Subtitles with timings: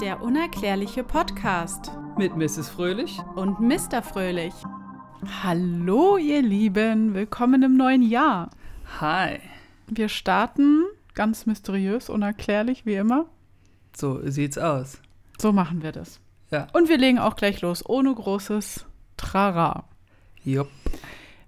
[0.00, 2.68] Der unerklärliche Podcast Mit Mrs.
[2.68, 3.18] Fröhlich.
[3.34, 4.02] und Mr.
[4.02, 4.54] Fröhlich.
[5.42, 8.50] Hallo, ihr Lieben, willkommen im neuen Jahr.
[9.00, 9.40] Hi.
[9.88, 10.84] Wir starten
[11.14, 13.26] ganz mysteriös, unerklärlich wie immer.
[13.96, 15.00] So sieht's aus.
[15.38, 16.20] So machen wir das.
[16.50, 16.68] Ja.
[16.72, 18.86] Und wir legen auch gleich los, ohne großes
[19.16, 19.84] Trara.
[20.44, 20.68] Jupp.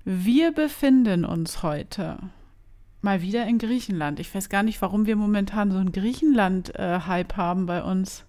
[0.05, 2.19] Wir befinden uns heute
[3.03, 4.19] mal wieder in Griechenland.
[4.21, 8.25] Ich weiß gar nicht, warum wir momentan so einen Griechenland-Hype haben bei uns.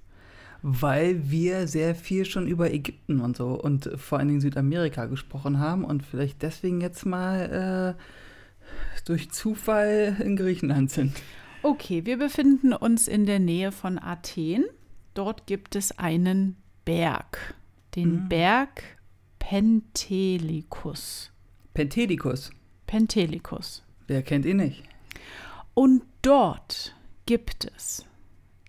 [0.64, 5.58] Weil wir sehr viel schon über Ägypten und so und vor allen Dingen Südamerika gesprochen
[5.60, 11.14] haben und vielleicht deswegen jetzt mal äh, durch Zufall in Griechenland sind.
[11.64, 14.66] Okay, wir befinden uns in der Nähe von Athen.
[15.14, 17.56] Dort gibt es einen Berg,
[17.96, 18.30] den Mhm.
[18.30, 18.84] Berg
[19.40, 21.32] Pentelicus.
[21.74, 22.52] Pentelicus.
[22.88, 23.84] Pentelicus.
[24.08, 24.84] Wer kennt ihn nicht?
[25.74, 28.06] Und dort gibt es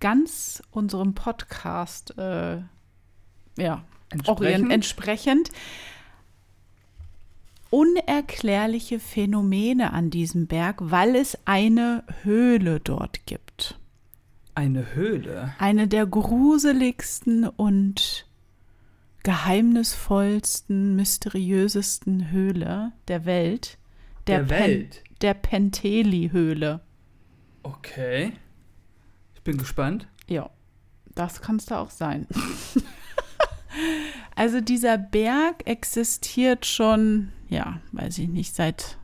[0.02, 2.58] ganz unserem Podcast äh,
[3.56, 3.84] ja,
[4.26, 5.50] orient, entsprechend
[7.70, 13.78] unerklärliche Phänomene an diesem Berg, weil es eine Höhle dort gibt.
[14.56, 15.54] Eine Höhle.
[15.58, 18.26] Eine der gruseligsten und
[19.22, 23.78] geheimnisvollsten, mysteriösesten Höhle der Welt.
[24.26, 25.02] Der Welt?
[25.22, 26.80] der Penteli-Höhle.
[27.62, 28.32] Okay.
[29.42, 30.06] Ich bin gespannt.
[30.28, 30.50] Ja,
[31.16, 32.28] das kann es da auch sein.
[34.36, 38.98] also dieser Berg existiert schon, ja, weiß ich nicht, seit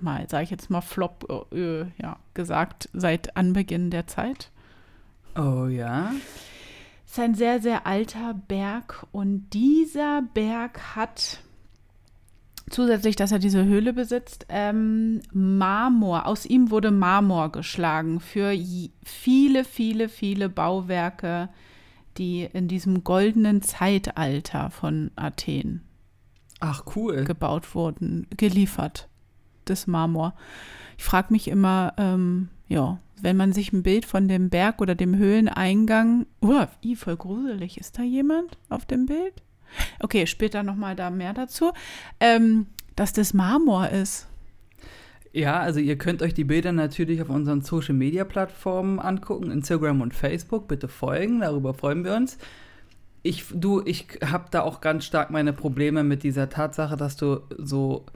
[0.00, 4.50] mal, sage ich jetzt mal flop, äh, ja, gesagt, seit Anbeginn der Zeit.
[5.36, 6.10] Oh ja.
[7.04, 11.38] Es ist ein sehr, sehr alter Berg und dieser Berg hat
[12.70, 16.26] zusätzlich, dass er diese Höhle besitzt, ähm, Marmor.
[16.26, 18.52] Aus ihm wurde Marmor geschlagen für
[19.04, 21.48] viele, viele, viele Bauwerke,
[22.18, 25.82] die in diesem goldenen Zeitalter von Athen
[26.60, 27.24] Ach cool.
[27.24, 29.08] gebaut wurden, geliefert.
[29.64, 30.34] Das Marmor.
[30.96, 34.94] Ich frage mich immer, ähm, ja, wenn man sich ein Bild von dem Berg oder
[34.94, 36.26] dem Höhleneingang,
[36.82, 39.42] ih, voll gruselig, ist da jemand auf dem Bild?
[40.00, 41.72] Okay, später nochmal da mehr dazu,
[42.20, 44.26] ähm, dass das Marmor ist.
[45.32, 50.00] Ja, also ihr könnt euch die Bilder natürlich auf unseren Social Media Plattformen angucken, Instagram
[50.00, 50.66] und Facebook.
[50.66, 52.38] Bitte folgen, darüber freuen wir uns.
[53.22, 57.40] Ich, du, ich habe da auch ganz stark meine Probleme mit dieser Tatsache, dass du
[57.58, 58.06] so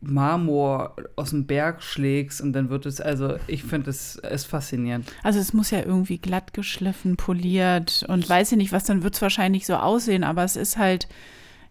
[0.00, 5.06] Marmor aus dem Berg schlägst und dann wird es, also ich finde es ist faszinierend.
[5.22, 9.14] Also es muss ja irgendwie glatt geschliffen, poliert und weiß ich nicht, was, dann wird
[9.14, 11.08] es wahrscheinlich so aussehen, aber es ist halt,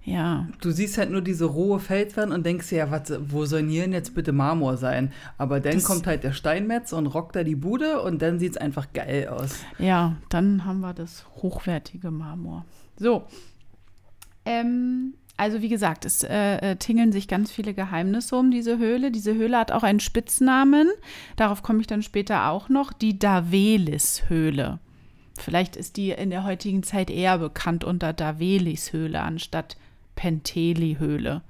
[0.04, 3.62] ja, Du siehst halt nur diese rohe Felswand und denkst dir, ja, was, wo soll
[3.62, 5.12] denn hier denn jetzt bitte Marmor sein?
[5.40, 8.52] Aber dann Das- kommt halt der Steinmetz und rockt da die Bude und dann sieht
[8.52, 9.56] es einfach geil aus.
[9.80, 12.66] Ja, dann haben wir das hochwertige Marmor.
[12.98, 13.26] So.
[14.46, 19.12] Ähm, also wie gesagt, es äh, äh, tingeln sich ganz viele Geheimnisse um diese Höhle.
[19.12, 20.90] Diese Höhle hat auch einen Spitznamen.
[21.36, 22.94] Darauf komme ich dann später auch noch.
[22.94, 24.80] Die Davelis-Höhle.
[25.38, 29.76] Vielleicht ist die in der heutigen Zeit eher bekannt unter Davelis-Höhle anstatt
[30.16, 31.42] Penteli-Höhle.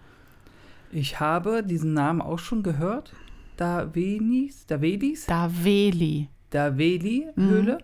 [0.92, 3.14] Ich habe diesen Namen auch schon gehört.
[3.58, 6.30] Davenis, Davelis, Daveli.
[6.50, 7.78] Daveli-Höhle.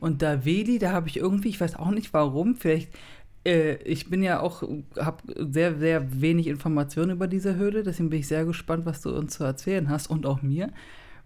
[0.00, 2.90] Und Daveli, da habe ich irgendwie, ich weiß auch nicht warum, vielleicht,
[3.44, 4.62] äh, ich bin ja auch,
[4.98, 5.18] habe
[5.50, 9.34] sehr, sehr wenig Informationen über diese Höhle, deswegen bin ich sehr gespannt, was du uns
[9.36, 10.68] zu erzählen hast und auch mir.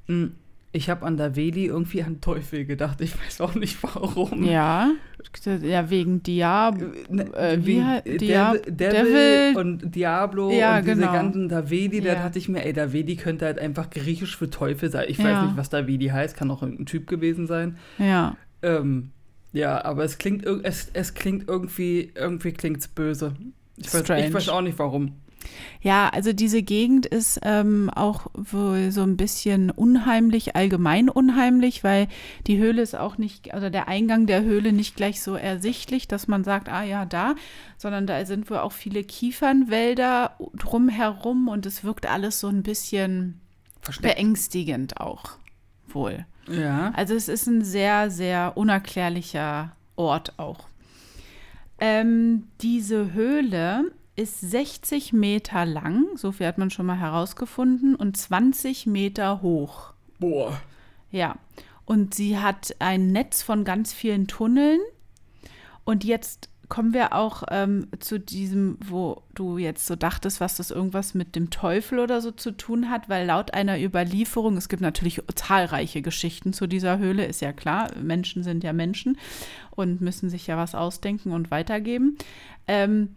[0.08, 0.26] Mm,
[0.72, 4.44] Ich habe an Daveli irgendwie an Teufel gedacht, ich weiß auch nicht warum.
[4.44, 4.90] Ja,
[5.62, 6.76] ja wegen Diab.
[7.08, 11.12] Ne, Äh, wie wie Diab- Devil, Devil- und Diablo Ja, und diese genau.
[11.12, 12.14] ganzen Davedi, da Ja.
[12.16, 15.06] dachte ich mir, ey, Davedi könnte halt einfach griechisch für Teufel sein.
[15.08, 15.24] Ich Ja.
[15.24, 17.78] weiß nicht, was Davedi heißt, kann auch irgendein Typ gewesen sein.
[17.98, 18.36] Ja.
[18.62, 19.12] Ähm,
[19.56, 23.34] ja, aber es klingt, es, es klingt irgendwie, irgendwie klingt's böse.
[23.78, 25.12] Ich weiß, ich weiß auch nicht warum.
[25.80, 32.08] Ja, also diese Gegend ist ähm, auch wohl so ein bisschen unheimlich, allgemein unheimlich, weil
[32.46, 36.28] die Höhle ist auch nicht, also der Eingang der Höhle nicht gleich so ersichtlich, dass
[36.28, 37.34] man sagt, ah ja, da,
[37.78, 43.40] sondern da sind wohl auch viele Kiefernwälder drumherum und es wirkt alles so ein bisschen
[43.80, 44.16] Versteckt.
[44.16, 45.38] beängstigend auch
[45.88, 46.26] wohl.
[46.48, 46.92] Ja.
[46.94, 50.68] Also es ist ein sehr, sehr unerklärlicher Ort auch.
[51.78, 58.16] Ähm, diese Höhle ist 60 Meter lang, so viel hat man schon mal herausgefunden, und
[58.16, 59.92] 20 Meter hoch.
[60.18, 60.60] Boah.
[61.10, 61.36] Ja.
[61.84, 64.80] Und sie hat ein Netz von ganz vielen Tunneln.
[65.84, 70.70] Und jetzt kommen wir auch ähm, zu diesem, wo du jetzt so dachtest, was das
[70.70, 74.82] irgendwas mit dem Teufel oder so zu tun hat, weil laut einer Überlieferung, es gibt
[74.82, 79.18] natürlich zahlreiche Geschichten zu dieser Höhle, ist ja klar, Menschen sind ja Menschen
[79.70, 82.18] und müssen sich ja was ausdenken und weitergeben.
[82.66, 83.14] Ähm,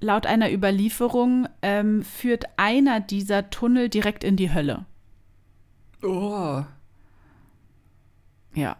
[0.00, 4.86] laut einer Überlieferung ähm, führt einer dieser Tunnel direkt in die Hölle.
[6.02, 6.62] Oh.
[8.54, 8.76] Ja.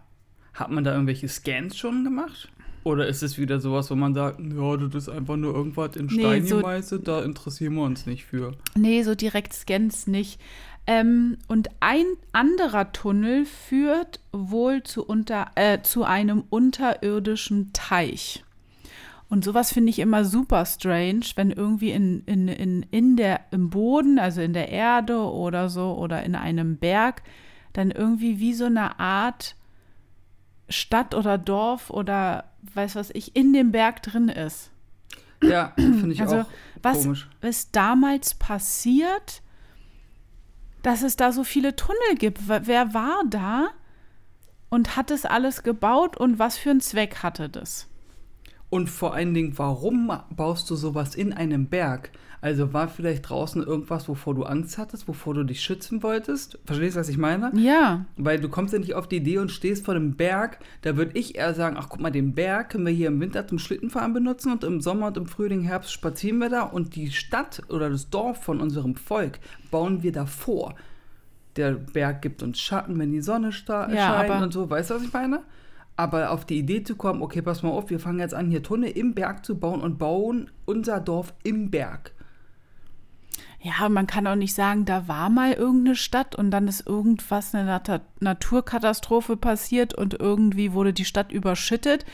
[0.53, 2.49] Hat man da irgendwelche Scans schon gemacht?
[2.85, 6.07] Oder ist es wieder sowas, wo man sagt, ja, das ist einfach nur irgendwas in
[6.07, 8.51] Stein Nee, so- gemeißelt, da interessieren wir uns nicht für.
[8.77, 10.39] Nee, so direkt Scans nicht.
[10.85, 18.43] Ähm, und ein anderer Tunnel führt wohl zu, unter, äh, zu einem unterirdischen Teich.
[19.29, 23.71] Und sowas finde ich immer super strange, wenn irgendwie in, in, in, in der, im
[23.71, 27.23] Boden, also in der Erde oder so, oder in einem Berg,
[27.73, 29.55] dann irgendwie wie so eine Art
[30.69, 34.71] Stadt oder Dorf oder weiß was ich, in dem Berg drin ist.
[35.43, 36.45] Ja, finde ich Also, auch
[36.81, 37.29] was komisch.
[37.41, 39.41] ist damals passiert,
[40.81, 42.47] dass es da so viele Tunnel gibt?
[42.47, 43.67] Wer- war da
[44.69, 47.87] und hat es alles gebaut und was für einen Zweck hatte das?
[48.75, 52.11] Und vor allen Dingen, warum baust du sowas in einem Berg?
[52.41, 56.59] Also war vielleicht draußen irgendwas, wovor du Angst hattest, wovor du dich schützen wolltest?
[56.65, 57.53] Verstehst du, was ich meine?
[57.55, 60.59] Ja, Weil du kommst ja nicht auf die Idee und stehst vor dem Berg.
[60.81, 63.47] Da würde ich eher sagen, ach guck mal, den Berg können wir hier im Winter
[63.47, 67.11] zum Schlittenfahren benutzen und im Sommer und im Frühling, Herbst spazieren wir da und die
[67.11, 69.39] Stadt oder das Dorf von unserem Volk
[69.71, 70.75] bauen wir davor.
[71.55, 73.53] Der Berg gibt uns Schatten, wenn die Sonne
[73.95, 74.69] Ja, scheint und so.
[74.69, 75.43] Weißt du, was ich meine?
[75.97, 78.63] Aber auf die Idee zu kommen, okay, pass mal auf, wir fangen jetzt an, hier
[78.63, 82.11] Tunnel im Berg zu bauen und bauen unser Dorf im Berg.
[83.61, 87.55] ja, man kann auch nicht sagen, da war mal irgendeine Stadt und dann ist irgendwas,
[87.55, 92.05] eine Nat Naturkatastrophe passiert und irgendwie wurde die Stadt überschüttet.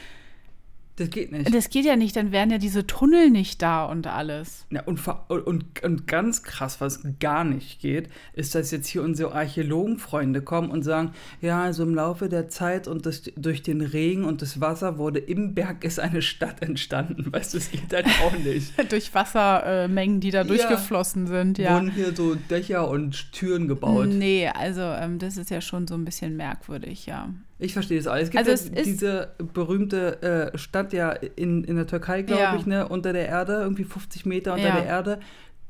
[0.97, 1.53] Das geht nicht.
[1.53, 4.65] Das geht ja nicht, dann wären ja diese Tunnel nicht da und alles.
[4.69, 4.99] Ja, und,
[5.29, 10.69] und, und ganz krass, was gar nicht geht, ist, dass jetzt hier unsere Archäologenfreunde kommen
[10.69, 11.11] und sagen,
[11.41, 15.19] ja, also im Laufe der Zeit und das, durch den Regen und das Wasser wurde
[15.19, 17.31] im Berg ist eine Stadt entstanden.
[17.33, 18.73] Weißt du, es geht halt auch nicht.
[18.91, 20.43] Durch Wassermengen, die da Ja.
[20.47, 21.75] durchgeflossen sind, ja.
[21.75, 24.07] Wurden hier so Dächer und Türen gebaut.
[24.09, 27.29] Nee, also ähm, das ist ja schon so ein bisschen merkwürdig, ja.
[27.61, 28.25] Ich verstehe das alles.
[28.25, 32.41] Es gibt Also ja es diese berühmte äh, Stadt ja in, in der Türkei, glaube
[32.41, 32.55] Ja.
[32.55, 34.75] ich, ne, unter der Erde, irgendwie 50 Meter unter Ja.
[34.75, 35.19] der Erde.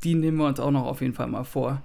[0.03, 1.81] Die nehmen wir uns auch noch auf jeden Fall mal vor.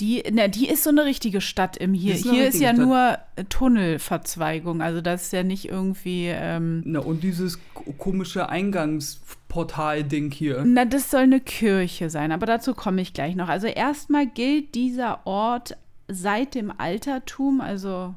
[0.00, 2.14] Die, na, die ist so eine richtige Stadt im hier.
[2.14, 2.84] Ist Hier ist ja Stadt.
[2.84, 3.18] nur
[3.48, 4.82] Tunnelverzweigung.
[4.82, 6.26] Also das ist ja nicht irgendwie.
[6.28, 10.64] Ähm, Na, und dieses ko- komische Eingangsportal-Ding hier.
[10.66, 13.48] na, das soll eine Kirche sein, aber dazu komme ich gleich noch.
[13.48, 15.76] Also erstmal gilt dieser Ort
[16.08, 18.14] seit dem Altertum, also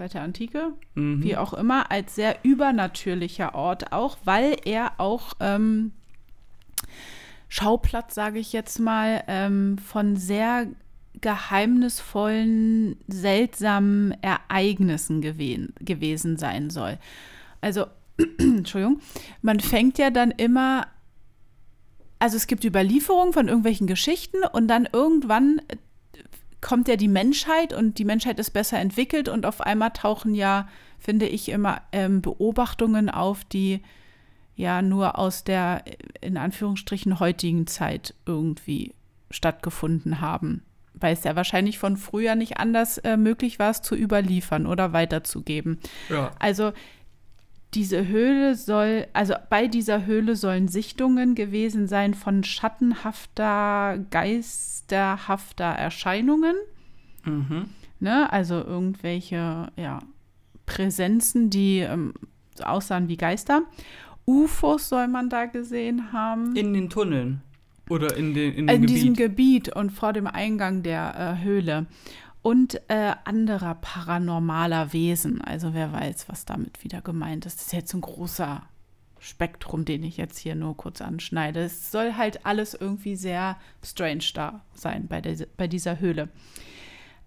[0.00, 1.22] seit der Antike, Mhm.
[1.22, 5.92] wie auch immer, als sehr übernatürlicher Ort auch, weil er auch ähm,
[7.48, 10.68] Schauplatz, sage ich jetzt mal, ähm, von sehr
[11.20, 16.98] geheimnisvollen, seltsamen Ereignissen gewen gewesen sein soll.
[17.60, 17.84] Also,
[18.38, 19.00] Entschuldigung,
[19.42, 20.86] man fängt ja dann immer,
[22.18, 25.60] also es gibt Überlieferungen von irgendwelchen Geschichten und dann irgendwann
[26.60, 30.68] kommt ja die Menschheit und die Menschheit ist besser entwickelt und auf einmal tauchen ja,
[30.98, 33.80] finde ich, immer ähm, Beobachtungen auf, die
[34.56, 35.84] ja nur aus der
[36.20, 38.94] in Anführungsstrichen heutigen Zeit irgendwie
[39.30, 40.62] stattgefunden haben.
[40.92, 44.92] Weil es ja wahrscheinlich von früher nicht anders äh, möglich war, es zu überliefern oder
[44.92, 45.78] weiterzugeben.
[46.10, 46.32] Ja.
[46.38, 46.72] Also
[47.74, 53.98] diese Höhle soll, also bei dieser Höhle sollen Sichtungen gewesen sein von schattenhafter,
[54.90, 56.56] geisterhafter Erscheinungen.
[57.24, 57.70] Mhm.
[58.00, 58.32] Ne?
[58.32, 60.00] Also irgendwelche, ja,
[60.66, 62.14] Präsenzen, die ähm,
[62.54, 63.62] so aussahen wie Geister.
[64.26, 66.54] UFOs soll man da gesehen haben.
[66.54, 67.42] In den Tunneln.
[67.88, 71.86] Oder in, den, in in diesem Gebiet und vor dem Eingang der äh, Höhle.
[72.42, 75.42] Und äh, anderer paranormaler Wesen.
[75.42, 77.58] Also wer weiß, was damit wieder gemeint ist.
[77.58, 78.62] Das ist jetzt ein großer
[79.20, 81.60] Spektrum, den ich jetzt hier nur kurz anschneide.
[81.60, 86.28] Es soll halt alles irgendwie sehr strange da sein bei, der, bei dieser Höhle.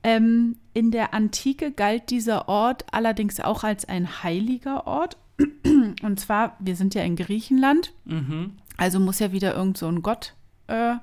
[0.04, 5.18] Ähm, in der Antike galt dieser Ort allerdings auch als ein heiliger Ort.
[6.04, 8.54] Und zwar, wir sind ja in Griechenland, Mhm.
[8.78, 10.34] also muss ja wieder irgend so ein Gott
[10.68, 10.96] äh,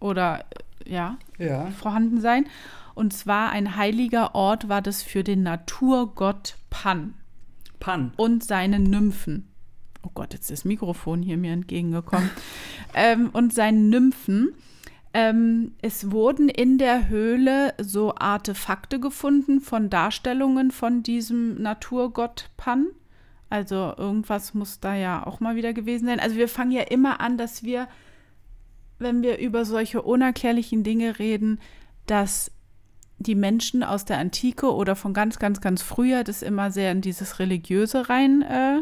[0.00, 0.44] oder
[0.84, 1.66] äh, ja, Ja.
[1.70, 2.46] vorhanden sein.
[2.94, 7.14] Und zwar ein heiliger Ort war das für den Naturgott Pan
[7.80, 8.12] Pan.
[8.16, 9.48] und seine Nymphen.
[10.02, 12.30] Oh Gott, jetzt ist das Mikrofon hier mir entgegengekommen.
[12.94, 14.54] ähm, und seinen Nymphen.
[15.14, 22.86] Ähm, es wurden in der Höhle so Artefakte gefunden von Darstellungen von diesem Naturgott Pan.
[23.50, 26.20] Also irgendwas muss da ja auch mal wieder gewesen sein.
[26.20, 27.88] Also wir fangen ja immer an, dass wir,
[28.98, 31.60] wenn wir über solche unerklärlichen Dinge reden,
[32.06, 32.50] dass
[33.18, 37.02] die Menschen aus der Antike oder von ganz, ganz, ganz früher das immer sehr in
[37.02, 38.80] dieses Religiöse rein äh,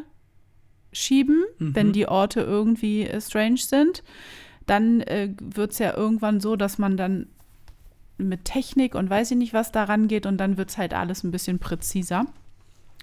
[0.92, 1.74] schieben, Mhm.
[1.74, 4.02] wenn die Orte irgendwie äh, strange sind.
[4.66, 7.26] Dann äh, wird es ja irgendwann so, dass man dann
[8.18, 11.24] mit Technik und weiß ich nicht, was daran geht und dann wird es halt alles
[11.24, 12.26] ein bisschen präziser.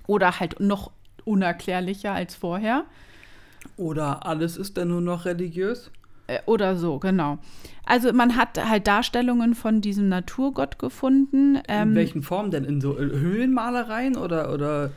[0.06, 0.92] Oder halt noch
[1.26, 2.86] unerklärlicher als vorher.
[3.76, 5.92] Oder alles ist dann nur noch religiös?
[6.28, 7.38] Äh, Oder so, genau.
[7.86, 11.56] Also man hat halt Darstellungen von diesem Naturgott gefunden.
[11.56, 12.64] In Ähm, welchen Formen denn?
[12.66, 14.92] In so äh, Höhlenmalereien oder, oder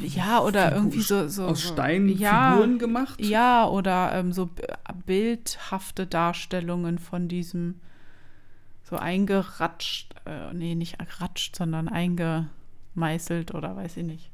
[0.00, 1.28] ja, oder Figur- irgendwie so.
[1.28, 3.20] so aus so- Stein ja, Figuren gemacht?
[3.20, 4.50] Ja, oder ähm, so
[5.06, 7.80] bildhafte Darstellungen von diesem
[8.82, 14.30] so eingeratscht, äh, nee, nicht geratscht, sondern eingemeißelt oder weiß ich nicht.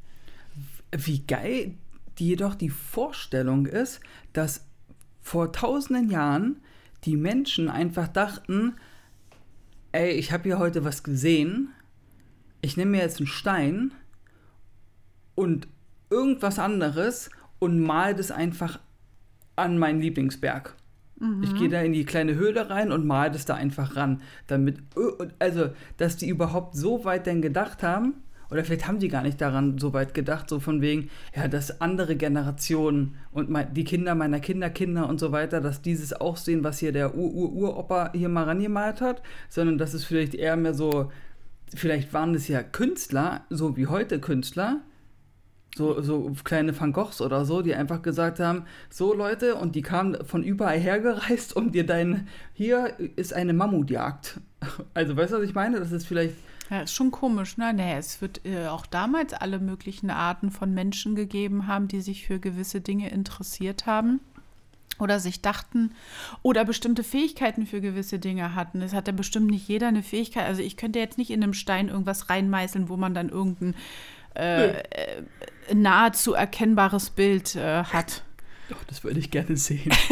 [0.95, 1.75] Wie geil
[2.19, 4.01] die jedoch die Vorstellung ist,
[4.35, 4.67] dass
[5.23, 6.61] vor tausenden Jahren
[7.05, 8.75] die Menschen einfach dachten,
[9.93, 11.71] ey, ich habe hier heute was gesehen,
[12.61, 13.93] ich nehme mir jetzt einen Stein
[15.35, 15.69] und
[16.11, 18.81] irgendwas anderes und mal das einfach
[19.57, 20.75] an meinen Lieblingsberg.
[21.43, 24.79] Ich gehe da in die kleine Höhle rein und mal das da einfach ran, damit,
[25.39, 28.15] also, dass die überhaupt so weit denn gedacht haben,
[28.51, 31.81] oder vielleicht haben die gar nicht daran so weit gedacht, so von wegen, ja, dass
[31.81, 36.63] andere Generationen und mein, die Kinder meiner Kinderkinder und so weiter, dass dieses auch sehen,
[36.65, 41.11] was hier der Ur-Ur-Uropa hier mal rangemalt hat, sondern dass es vielleicht eher mehr so,
[41.75, 44.83] vielleicht waren es ja Künstler, so wie heute Künstler,
[45.77, 49.83] so, so kleine Van Goghs oder so, die einfach gesagt haben, so Leute, und die
[49.83, 54.41] kamen von überall hergereist, um dir dein, hier ist eine Mammutjagd.
[54.95, 55.81] Also weißt du, was ich meine?
[55.81, 56.37] Das ist vielleicht,
[56.71, 57.73] Ja, ist schon komisch, ne?
[57.73, 62.27] Naja, es wird äh, auch damals alle möglichen Arten von Menschen gegeben haben, die sich
[62.27, 64.21] für gewisse Dinge interessiert haben
[65.01, 65.93] oder sich dachten
[66.43, 68.83] oder bestimmte Fähigkeiten für gewisse Dinge hatten.
[68.83, 70.47] Es hat ja bestimmt nicht jeder eine Fähigkeit.
[70.47, 73.75] Also ich könnte jetzt nicht in einem Stein irgendwas reinmeißeln, wo man dann irgendein
[74.35, 74.83] äh, äh,
[75.75, 78.23] nahezu erkennbares Bild äh, hat.
[78.69, 79.93] doch, das würde ich gerne sehen.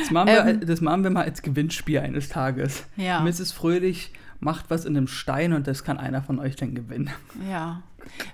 [0.00, 0.66] Das machen, wir, Ähm.
[0.66, 2.84] das machen wir mal als Gewinnspiel eines Tages.
[2.96, 3.20] Ja.
[3.20, 3.52] Mrs.
[3.52, 7.10] Fröhlich macht was in einem Stein und das kann einer von euch dann gewinnen.
[7.50, 7.82] Ja.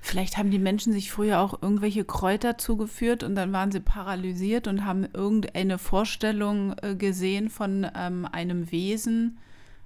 [0.01, 4.69] Vielleicht haben die Menschen sich früher auch irgendwelche Kräuter zugeführt und dann waren sie paralysiert
[4.69, 9.39] und haben irgendeine Vorstellung äh, gesehen von ähm, einem Wesen,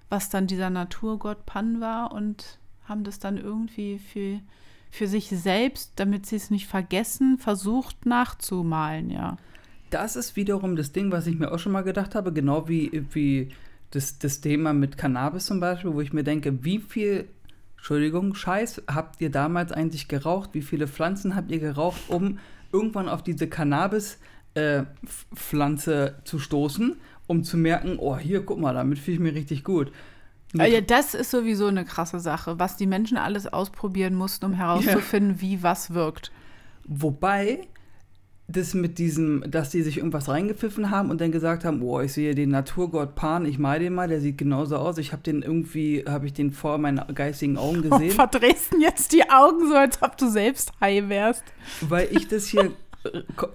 [0.09, 4.41] was dann dieser Naturgott Pan war und haben das dann irgendwie für,
[4.91, 9.37] für sich selbst, damit sie es nicht vergessen, versucht nachzumalen, ja.
[9.91, 13.05] Das ist wiederum das Ding, was ich mir auch schon mal gedacht habe, genau wie,
[13.13, 13.51] wie
[13.91, 17.29] das, das Thema mit Cannabis zum Beispiel, wo ich mir denke, wie viel,
[17.77, 20.51] Entschuldigung, Scheiß habt ihr damals eigentlich geraucht?
[20.53, 22.39] Wie viele Pflanzen habt ihr geraucht, um
[22.71, 29.15] irgendwann auf diese Cannabis-Pflanze zu stoßen, um zu merken, oh, hier, guck mal, damit fühle
[29.15, 29.91] ich mich richtig gut.
[30.57, 34.53] Äh, Ja, das ist sowieso eine krasse Sache, was die Menschen alles ausprobieren mussten, um
[34.55, 36.31] herauszufinden, wie was wirkt.
[36.87, 37.61] Wobei
[38.51, 42.15] das mit diesem, dass die sich irgendwas reingepfiffen haben und dann gesagt haben, oh, ich
[42.15, 44.97] sehe den Naturgott Pan, ich mal den mal, der sieht genauso aus.
[44.97, 49.13] Ich habe den irgendwie, habe ich den vor meinen geistigen Augen gesehen, Verdrehst denn jetzt
[49.13, 51.45] die Augen so, als ob du selbst high wärst.
[51.83, 52.73] weil ich das hier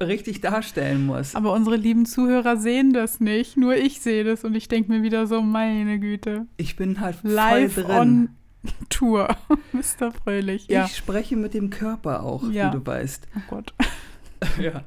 [0.02, 1.36] richtig darstellen muss.
[1.36, 3.58] Aber unsere lieben Zuhörer sehen das nicht.
[3.58, 6.48] Nur ich sehe das und ich denke mir wieder so, meine Güte.
[6.58, 7.86] Ich bin halt voll Live drin.
[7.92, 8.30] on
[8.90, 9.28] Tour,
[9.74, 10.12] Mr.
[10.24, 10.68] Fröhlich.
[10.68, 10.86] Ja.
[10.86, 12.68] Ich spreche mit dem Körper auch, Ja.
[12.74, 13.28] wie du weißt.
[13.36, 13.74] Oh Gott.
[14.60, 14.84] ja.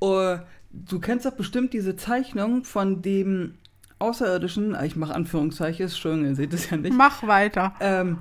[0.00, 0.36] Oh,
[0.72, 3.54] du kennst doch bestimmt diese Zeichnung von dem
[4.00, 6.92] Außerirdischen, ich mache Anführungszeichen, Entschuldigung, ihr seht es ja nicht.
[6.96, 7.74] Mach weiter.
[7.80, 8.18] ähm,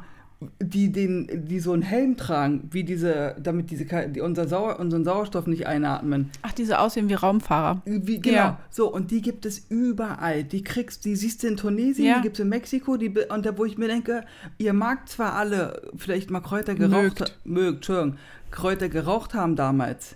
[0.59, 5.03] die, den, die so einen Helm tragen, wie diese, damit diese, die unser Sauer, unseren
[5.03, 6.31] Sauerstoff nicht einatmen.
[6.41, 7.81] Ach, diese aussehen wie Raumfahrer.
[7.85, 8.35] Wie, genau.
[8.35, 8.59] Ja.
[8.71, 10.43] So, und die gibt es überall.
[10.43, 12.15] Die kriegst, die siehst du in Tunesien, Ja.
[12.17, 14.23] die gibt es in Mexiko, die, und da, wo ich mir denke,
[14.57, 17.37] ihr mag zwar alle vielleicht mal Kräuter geraucht, Mögt.
[17.43, 18.15] mögt, Entschuldigung,
[18.49, 20.15] Kräuter geraucht haben damals,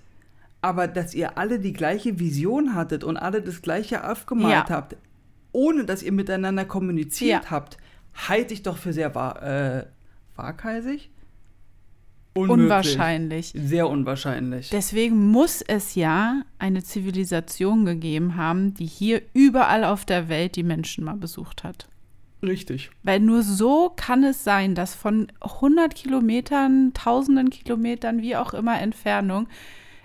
[0.61, 4.75] aber dass ihr alle die gleiche Vision hattet und alle das gleiche aufgemalt Ja.
[4.75, 4.95] habt,
[5.51, 7.77] ohne dass ihr miteinander kommuniziert habt,
[8.27, 9.85] halte ich doch für sehr wahr, äh,
[10.35, 11.09] waghalsig?
[12.33, 12.65] Unmöglich.
[12.65, 13.53] Unwahrscheinlich.
[13.55, 14.69] Sehr unwahrscheinlich.
[14.69, 20.63] Deswegen muss es ja eine Zivilisation gegeben haben, die hier überall auf der Welt die
[20.63, 21.87] Menschen mal besucht hat.
[22.43, 22.91] Richtig.
[23.03, 28.81] Weil nur so kann es sein, dass von 100 Kilometern, tausenden Kilometern, wie auch immer
[28.81, 29.47] Entfernung,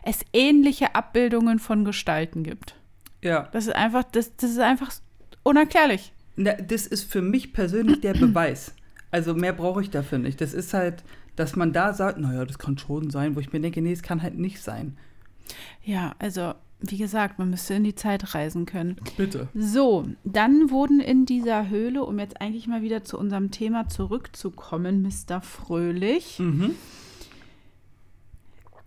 [0.04, 2.76] es ähnliche Abbildungen von Gestalten gibt.
[3.22, 3.48] Ja.
[3.52, 4.92] Das ist einfach, das, das ist einfach
[5.42, 6.12] unerklärlich.
[6.36, 8.72] Na, das ist für mich persönlich der Beweis.
[9.10, 10.40] Also mehr brauche ich dafür nicht.
[10.40, 11.02] Das ist halt,
[11.36, 14.02] dass man da sagt, naja, das kann schon sein, wo ich mir denke, nee, es
[14.02, 14.96] kann halt nicht sein.
[15.84, 18.96] Ja, also wie gesagt, man müsste in die Zeit reisen können.
[19.16, 19.48] Bitte.
[19.54, 25.02] So, dann wurden in dieser Höhle, um jetzt eigentlich mal wieder zu unserem Thema zurückzukommen,
[25.02, 25.42] Mr.
[25.42, 26.74] Fröhlich, Mhm.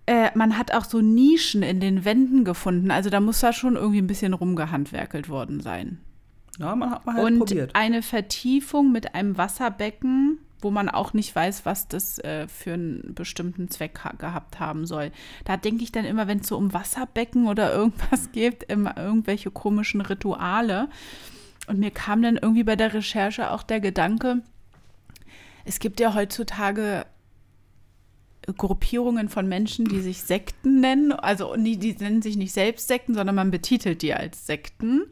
[0.05, 2.91] äh, man hat auch so Nischen in den Wänden gefunden.
[2.91, 5.99] Also da muss da schon irgendwie ein bisschen rumgehandwerkelt worden sein.
[6.59, 7.75] Ja, man hat mal halt Und probiert.
[7.75, 13.13] eine Vertiefung mit einem Wasserbecken, wo man auch nicht weiß, was das äh, für einen
[13.15, 15.11] bestimmten Zweck ha gehabt haben soll.
[15.45, 19.51] Da denke ich dann immer, wenn es so um Wasserbecken oder irgendwas geht, immer irgendwelche
[19.51, 20.89] komischen Rituale.
[21.67, 24.41] Und mir kam dann irgendwie bei der Recherche auch der Gedanke,
[25.65, 27.05] es gibt ja heutzutage
[28.57, 31.13] Gruppierungen von Menschen, die sich Sekten nennen.
[31.13, 35.03] Also die, die nennen sich nicht selbst Sekten, sondern man betitelt die als Sekten,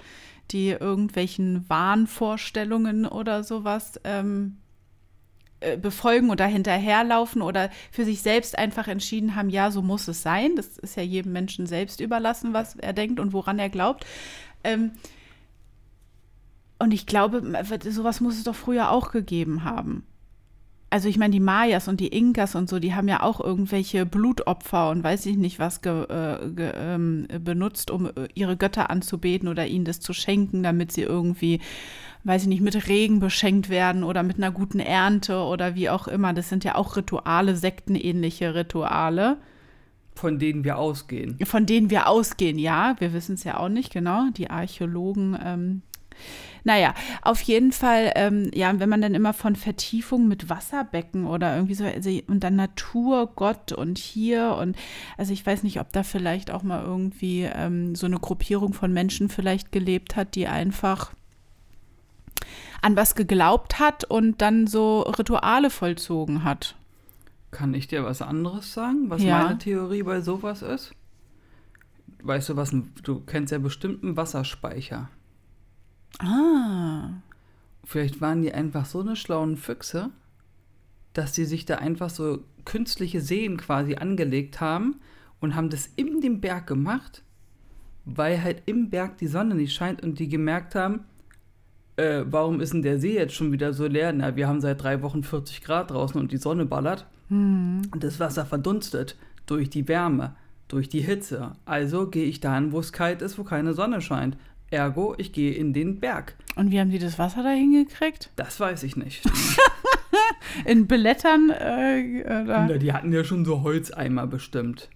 [0.51, 4.57] die irgendwelchen Wahnvorstellungen oder sowas ähm,
[5.59, 10.21] äh, befolgen oder hinterherlaufen oder für sich selbst einfach entschieden haben, ja, so muss es
[10.21, 10.55] sein.
[10.55, 14.05] Das ist ja jedem Menschen selbst überlassen, was er denkt und woran er glaubt.
[14.63, 14.91] Ähm,
[16.79, 17.43] und ich glaube,
[17.89, 20.05] sowas muss es doch früher auch gegeben haben
[20.91, 24.05] also ich meine, die Mayas und die Inkas und so, die haben ja auch irgendwelche
[24.05, 28.89] Blutopfer und weiß ich nicht was ge, äh, ge, ähm, benutzt, um äh, ihre Götter
[28.89, 31.61] anzubeten oder ihnen das zu schenken, damit sie irgendwie,
[32.25, 36.09] weiß ich nicht, mit Regen beschenkt werden oder mit einer guten Ernte oder wie auch
[36.09, 36.33] immer.
[36.33, 39.37] Das sind ja auch Rituale, sektenähnliche Rituale.
[40.13, 41.39] Von denen wir ausgehen.
[41.45, 42.97] Von denen wir ausgehen, ja.
[42.99, 44.25] Wir wissen es ja auch nicht, genau.
[44.35, 45.81] Die Archäologen ähm,
[46.63, 51.55] naja, auf jeden Fall, ähm, ja, wenn man dann immer von Vertiefung mit Wasserbecken oder
[51.55, 54.75] irgendwie so, also, und dann Natur, Gott und hier und,
[55.17, 58.93] also ich weiß nicht, ob da vielleicht auch mal irgendwie ähm, so eine Gruppierung von
[58.93, 61.13] Menschen vielleicht gelebt hat, die einfach
[62.81, 66.75] an was geglaubt hat und dann so Rituale vollzogen hat.
[67.51, 69.43] Kann ich dir was anderes sagen, was Ja.
[69.43, 70.93] meine Theorie bei sowas ist?
[72.23, 75.09] Weißt du was, du kennst ja bestimmt einen Wasserspeicher.
[76.19, 77.09] Ah.
[77.83, 80.11] Vielleicht waren die einfach so eine schlauen Füchse,
[81.13, 84.99] dass die sich da einfach so künstliche Seen quasi angelegt haben
[85.39, 87.23] und haben das in dem Berg gemacht,
[88.05, 91.01] weil halt im Berg die Sonne nicht scheint und die gemerkt haben,
[91.97, 94.13] äh, warum ist denn der See jetzt schon wieder so leer?
[94.13, 97.05] Na, wir haben seit drei Wochen 40 Grad draußen und die Sonne ballert.
[97.29, 100.35] Und das Wasser verdunstet durch die Wärme,
[100.67, 101.53] durch die Hitze.
[101.65, 104.37] Also gehe ich dahin, wo es kalt ist, wo keine Sonne scheint.
[104.71, 106.35] Ergo, ich gehe in den Berg.
[106.55, 108.31] Und wie haben die das Wasser da hingekriegt?
[108.35, 109.23] Das weiß ich nicht.
[110.65, 111.49] In Blättern?
[111.49, 112.67] Äh, oder?
[112.67, 114.89] Na, die hatten ja schon so Holzeimer bestimmt.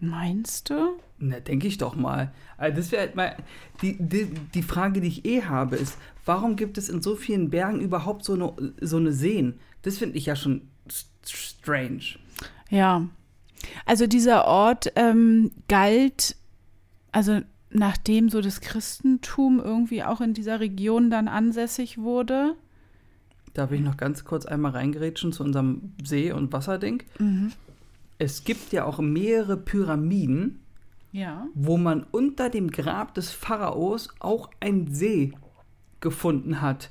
[0.00, 0.98] Meinst du?
[1.18, 2.32] Na, denke ich doch mal.
[2.56, 3.36] Also das wäre halt mal
[3.82, 7.50] die, die, die Frage, die ich eh habe, ist, warum gibt es in so vielen
[7.50, 9.58] Bergen überhaupt so eine, so eine Seen?
[9.82, 10.68] Das finde ich ja schon
[11.24, 12.18] strange.
[12.70, 13.08] Ja.
[13.86, 16.36] Also dieser Ort ähm, galt,
[17.10, 22.54] also nachdem so das Christentum irgendwie auch in dieser Region dann ansässig wurde.
[23.54, 27.02] Darf ich noch ganz kurz einmal reingerätschen zu unserem See- und Wasserding?
[28.18, 30.60] Es gibt ja auch mehrere Pyramiden,
[31.12, 31.46] Ja.
[31.54, 35.32] wo man unter dem Grab des Pharaos auch einen See
[36.00, 36.90] gefunden hat.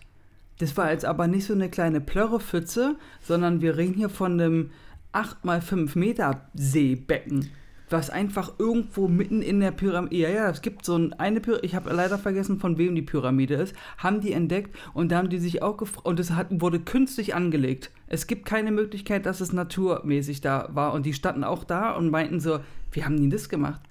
[0.60, 4.72] Das war jetzt aber nicht so eine kleine Plörrepfütze, sondern wir reden hier von einem
[5.12, 7.50] 8 mal 5 Meter Seebecken,
[7.90, 11.66] was einfach irgendwo mitten in der Pyramide, ja, ja, es gibt so ein, eine Pyramide,
[11.66, 15.30] ich habe leider vergessen, von wem die Pyramide ist, haben die entdeckt und da haben
[15.30, 17.92] die sich auch gefragt, und es hat, wurde künstlich angelegt.
[18.08, 22.10] Es gibt keine Möglichkeit, dass es naturmäßig da war und die standen auch da und
[22.10, 22.60] meinten so,
[22.92, 23.82] wie haben die das gemacht?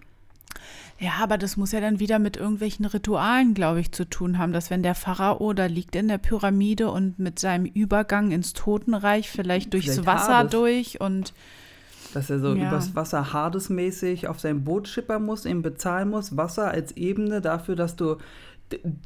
[0.99, 4.53] Ja, aber das muss ja dann wieder mit irgendwelchen Ritualen, glaube ich, zu tun haben,
[4.53, 9.29] dass wenn der Pharao da liegt in der Pyramide und mit seinem Übergang ins Totenreich
[9.29, 10.53] vielleicht durchs Vielleicht Wasser Hades.
[10.53, 11.35] durch und
[12.17, 12.69] Dass er so Ja.
[12.69, 16.35] übers Wasser hardesmäßig auf sein Boot schippern muss, ihm bezahlen muss.
[16.35, 18.17] Wasser als Ebene dafür, dass du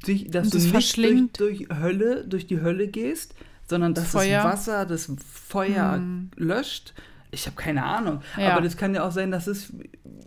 [0.07, 0.97] dich, dass Und du nicht
[1.41, 3.35] durch, durch Hölle, durch die Hölle gehst,
[3.69, 4.45] sondern dass Feuer.
[4.45, 5.13] das Wasser das
[5.49, 6.01] Feuer
[6.37, 6.95] löscht.
[7.33, 8.21] Ich habe keine Ahnung.
[8.37, 8.53] Ja.
[8.53, 9.73] Aber das kann ja auch sein, dass es,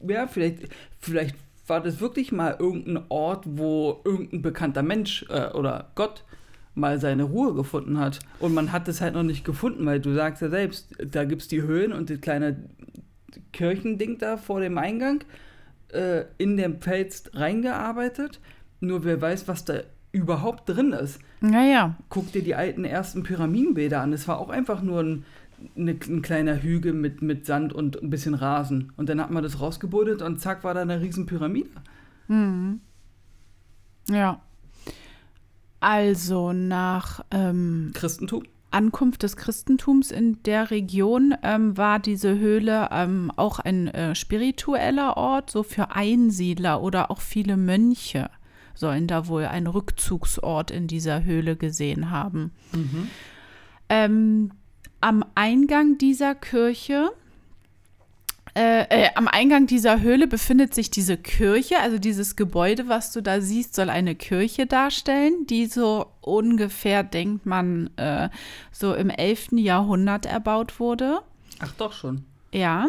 [0.06, 0.60] ja, vielleicht,
[1.00, 1.36] vielleicht
[1.68, 6.26] war das wirklich mal irgendein Ort, wo irgendein bekannter Mensch äh, oder Gott
[6.76, 8.20] mal seine Ruhe gefunden hat.
[8.40, 11.44] Und man hat es halt noch nicht gefunden, weil du sagst ja selbst, da gibt
[11.44, 12.70] es die Höhen und das kleine
[13.52, 15.24] Kirchending da vor dem Eingang
[15.90, 18.40] äh, in den Fels reingearbeitet.
[18.80, 19.76] Nur wer weiß, was da
[20.12, 21.20] überhaupt drin ist.
[21.42, 24.14] naja, Guck dir die alten ersten Pyramidenbilder an.
[24.14, 25.26] Es war auch einfach nur ein,
[25.76, 28.92] eine, ein kleiner Hügel mit, mit Sand und ein bisschen Rasen.
[28.96, 31.70] Und dann hat man das rausgebuddelt und zack war da eine riesen Pyramide.
[34.10, 34.42] ja.
[35.84, 38.44] Also nach, ähm, Christentum?
[38.72, 45.18] Ankunft des Christentums in der Region ähm, war diese Höhle ähm, auch ein äh, spiritueller
[45.18, 48.30] Ort, so für Einsiedler oder auch viele Mönche
[48.74, 52.52] sollen da wohl einen Rückzugsort in dieser Höhle gesehen haben.
[52.72, 53.10] Mhm.
[53.90, 54.52] Ähm,
[55.02, 57.12] am Eingang dieser Kirche
[58.56, 63.22] äh, äh, am Eingang dieser Höhle befindet sich diese Kirche, also dieses Gebäude, was du
[63.22, 68.30] da siehst, soll eine Kirche darstellen, die so ungefähr, denkt man, äh,
[68.72, 69.54] so im 11.
[69.54, 71.22] Jahrhundert erbaut wurde.
[71.60, 72.26] Ach doch schon.
[72.52, 72.88] Ja.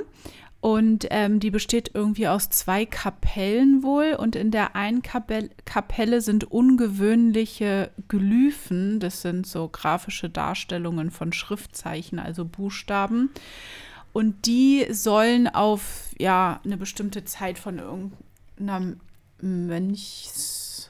[0.60, 4.16] Und ähm, die besteht irgendwie aus zwei Kapellen wohl.
[4.18, 8.98] Und in der einen Kapelle, Kapelle sind ungewöhnliche Glyphen.
[8.98, 13.30] Das sind so grafische Darstellungen von Schriftzeichen, also Buchstaben.
[14.14, 18.94] Und die sollen auf ja eine bestimmte Zeit von irgendeiner
[19.40, 20.86] Mönchszeit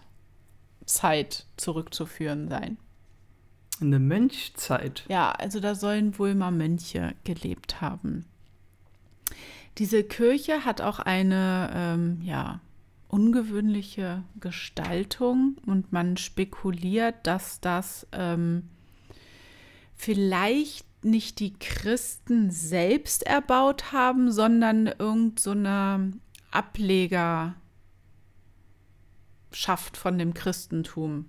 [1.57, 2.77] zurückzuführen sein.
[3.81, 5.05] Eine Mönchzeit.
[5.09, 8.27] Ja, also da sollen wohl mal Mönche gelebt haben.
[9.79, 12.61] Diese Kirche hat auch eine ähm, ja,
[13.09, 18.69] ungewöhnliche Gestaltung und man spekuliert, dass das ähm,
[19.97, 26.19] vielleicht nicht die Christen selbst erbaut haben, sondern irgendeine so
[26.51, 27.57] Ablegerschaft
[29.95, 31.27] von dem Christentum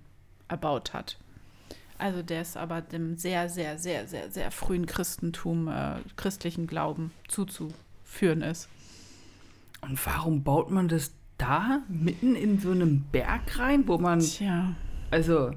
[0.48, 1.18] erbaut hat.
[1.98, 7.10] Also der ist aber dem sehr, sehr, sehr, sehr, sehr frühen Christentum, äh, christlichen Glauben
[7.28, 8.68] zuzuführen ist.
[9.80, 14.20] Und warum baut man das da mitten in so einem Berg rein, wo man.
[14.20, 14.74] Tja.
[15.10, 15.52] Also.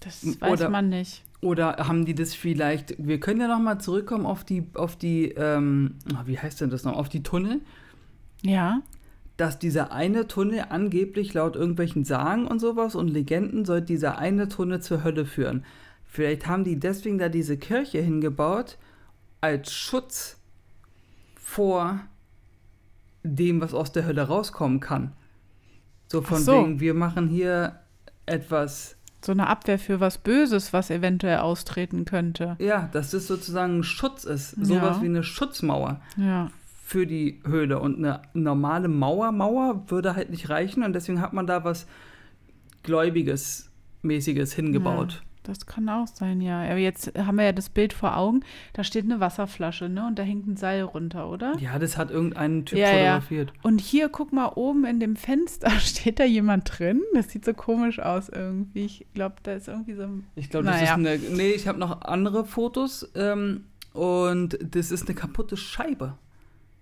[0.00, 1.24] Das weiß man nicht.
[1.40, 5.30] Oder haben die das vielleicht, wir können ja noch mal zurückkommen auf die, auf die,
[5.30, 7.60] ähm, wie heißt denn das noch, auf die Tunnel?
[8.42, 8.82] Ja.
[9.36, 14.48] Dass dieser eine Tunnel angeblich laut irgendwelchen Sagen und sowas und Legenden soll dieser eine
[14.48, 15.64] Tunnel zur Hölle führen.
[16.06, 18.78] Vielleicht haben die deswegen da diese Kirche hingebaut
[19.40, 20.40] als Schutz
[21.36, 22.00] vor
[23.22, 25.12] dem, was aus der Hölle rauskommen kann.
[26.08, 26.52] So von so.
[26.52, 27.80] wegen, wir machen hier
[28.26, 32.56] etwas so eine Abwehr für was Böses, was eventuell austreten könnte.
[32.58, 34.50] Ja, dass das sozusagen ein Schutz ist.
[34.50, 35.02] Sowas ja.
[35.02, 36.50] wie eine Schutzmauer ja.
[36.84, 37.80] für die Höhle.
[37.80, 40.82] Und eine normale Mauer, Mauer würde halt nicht reichen.
[40.82, 41.86] Und deswegen hat man da was
[42.84, 43.70] Gläubiges,
[44.02, 45.14] Mäßiges hingebaut.
[45.14, 45.27] Ja.
[45.48, 46.60] Das kann auch sein, ja.
[46.60, 48.44] Aber jetzt haben wir ja das Bild vor Augen.
[48.74, 50.06] Da steht eine Wasserflasche, ne?
[50.06, 51.56] Und da hängt ein Seil runter, oder?
[51.58, 53.52] Ja, das hat irgendein Typ ja, fotografiert.
[53.54, 53.60] Ja.
[53.62, 57.00] Und hier, guck mal, oben in dem Fenster steht da jemand drin.
[57.14, 58.84] Das sieht so komisch aus irgendwie.
[58.84, 60.26] Ich glaube, da ist irgendwie so ein.
[60.34, 60.90] Ich glaube, das naja.
[60.90, 61.18] ist eine.
[61.34, 63.10] Nee, ich habe noch andere Fotos.
[63.14, 66.18] Ähm, und das ist eine kaputte Scheibe.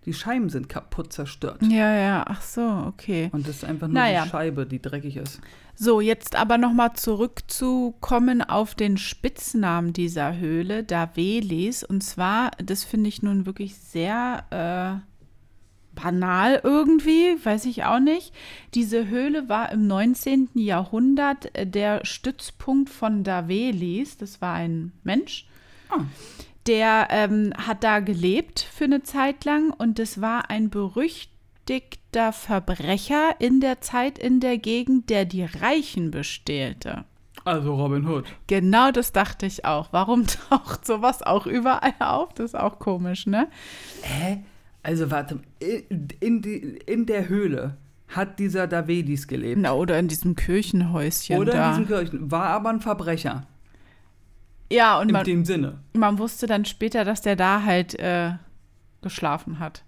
[0.06, 1.60] Die Scheiben sind kaputt zerstört.
[1.62, 3.28] Ja, ja, ach so, okay.
[3.32, 4.22] Und das ist einfach nur naja.
[4.22, 5.40] die Scheibe, die dreckig ist.
[5.74, 11.82] So, jetzt aber nochmal zurückzukommen auf den Spitznamen dieser Höhle, Davelis.
[11.82, 18.32] Und zwar, das finde ich nun wirklich sehr äh, banal irgendwie, weiß ich auch nicht.
[18.74, 20.50] Diese Höhle war im 19.
[20.54, 24.16] Jahrhundert äh, der Stützpunkt von Davelis.
[24.16, 25.48] Das war ein Mensch.
[25.90, 26.02] Oh
[26.66, 33.37] der ähm, hat da gelebt für eine Zeit lang und das war ein berüchtigter Verbrecher
[33.38, 37.05] in der Zeit in der Gegend, der die Reichen bestehlte.
[37.44, 38.24] Also Robin Hood.
[38.48, 39.88] Genau das dachte ich auch.
[39.92, 42.35] Warum taucht sowas auch überall auf?
[42.35, 43.48] Das ist auch komisch, ne?
[44.02, 44.38] Hä?
[44.83, 47.76] Also warte, in, in, die, in der Höhle
[48.09, 49.61] hat dieser Davedis gelebt.
[49.61, 51.70] Na, oder in diesem Kirchenhäuschen Oder da.
[51.70, 52.31] in diesem Kirchen.
[52.31, 53.46] War aber ein Verbrecher.
[54.70, 55.79] Ja, und in man, dem Sinne.
[55.92, 58.33] Man wusste dann später, dass der da halt äh,
[59.02, 59.85] geschlafen hat.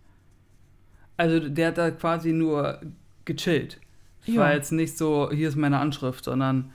[1.17, 2.81] Also der hat da quasi nur
[3.25, 3.81] gechillt.
[4.27, 6.73] Es war jetzt nicht so, hier ist meine Anschrift, sondern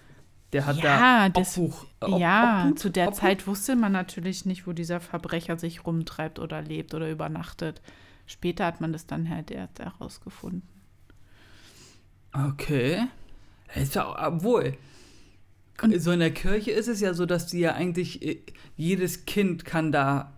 [0.53, 1.85] der hat ja, da Obbuch.
[1.99, 3.19] Ob, ja, Obbuch, zu der Obbuch?
[3.19, 7.81] Zeit wusste man natürlich nicht, wo dieser Verbrecher sich rumtreibt oder lebt oder übernachtet.
[8.25, 10.67] Später hat man das dann halt erst herausgefunden.
[12.33, 13.07] Okay.
[13.75, 14.77] Ist ja, obwohl,
[15.81, 18.41] und so in der Kirche ist es ja so, dass die ja eigentlich, äh,
[18.77, 20.33] jedes Kind kann da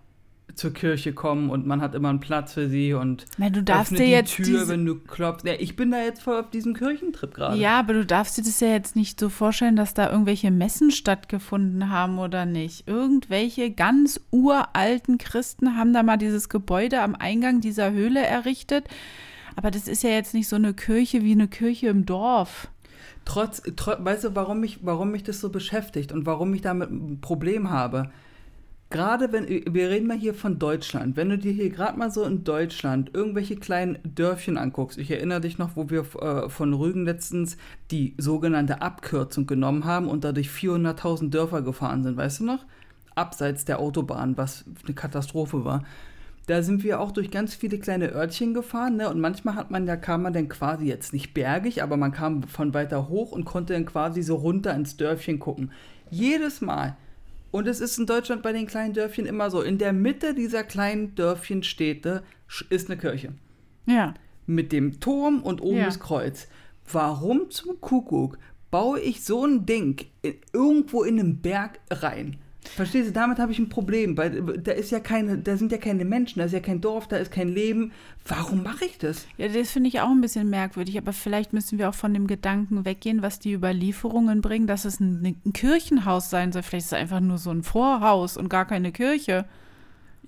[0.56, 3.92] zur Kirche kommen und man hat immer einen Platz für sie und Na, du darfst
[3.92, 4.68] dir die jetzt Tür, diese...
[4.68, 5.44] wenn du klopfst.
[5.46, 7.58] Ja, ich bin da jetzt voll auf diesem Kirchentrip gerade.
[7.58, 10.90] Ja, aber du darfst dir das ja jetzt nicht so vorstellen, dass da irgendwelche Messen
[10.90, 12.88] stattgefunden haben oder nicht.
[12.88, 18.88] Irgendwelche ganz uralten Christen haben da mal dieses Gebäude am Eingang dieser Höhle errichtet.
[19.56, 22.68] Aber das ist ja jetzt nicht so eine Kirche wie eine Kirche im Dorf
[23.26, 26.90] trotz, trotz, weißt du, warum mich, warum mich das so beschäftigt und warum ich damit
[26.90, 28.10] ein Problem habe?
[28.88, 32.22] Gerade wenn, wir reden mal hier von Deutschland, wenn du dir hier gerade mal so
[32.22, 37.04] in Deutschland irgendwelche kleinen Dörfchen anguckst, ich erinnere dich noch, wo wir äh, von Rügen
[37.04, 37.56] letztens
[37.90, 42.64] die sogenannte Abkürzung genommen haben und dadurch 400.000 Dörfer gefahren sind, weißt du noch?
[43.16, 45.82] abseits der Autobahn, was eine Katastrophe war.
[46.46, 49.10] Da sind wir auch durch ganz viele kleine Örtchen gefahren, ne?
[49.10, 52.44] Und manchmal hat man, da kam man dann quasi jetzt nicht bergig, aber man kam
[52.44, 55.72] von weiter hoch und konnte dann quasi so runter ins Dörfchen gucken.
[56.08, 56.96] Jedes Mal.
[57.50, 59.60] Und es ist in Deutschland bei den kleinen Dörfchen immer so.
[59.62, 62.22] In der Mitte dieser kleinen Dörfchen Städte
[62.70, 63.32] ist eine Kirche.
[63.86, 64.14] Ja.
[64.46, 65.86] Mit dem Turm und oben Ja.
[65.86, 66.46] das Kreuz.
[66.92, 68.38] Warum zum Kuckuck
[68.70, 72.36] baue ich so ein Ding in, irgendwo in einen Berg rein?
[72.68, 75.78] Verstehst du, damit habe ich ein Problem, weil da ist ja keine, da sind ja
[75.78, 77.92] keine Menschen, da ist ja kein Dorf, da ist kein Leben.
[78.26, 79.26] Warum mache ich das?
[79.38, 82.26] Ja, das finde ich auch ein bisschen merkwürdig, aber vielleicht müssen wir auch von dem
[82.26, 86.62] Gedanken weggehen, was die Überlieferungen bringen, dass es ein, ein Kirchenhaus sein soll.
[86.62, 89.44] Vielleicht ist es einfach nur so ein Vorhaus und gar keine Kirche.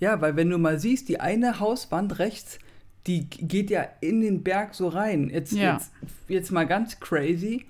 [0.00, 2.58] Ja, weil wenn du mal siehst, die eine Hauswand rechts,
[3.06, 5.30] die geht ja in den Berg so rein.
[5.30, 5.74] Jetzt, Ja.
[5.74, 5.90] jetzt,
[6.28, 7.64] jetzt mal ganz crazy.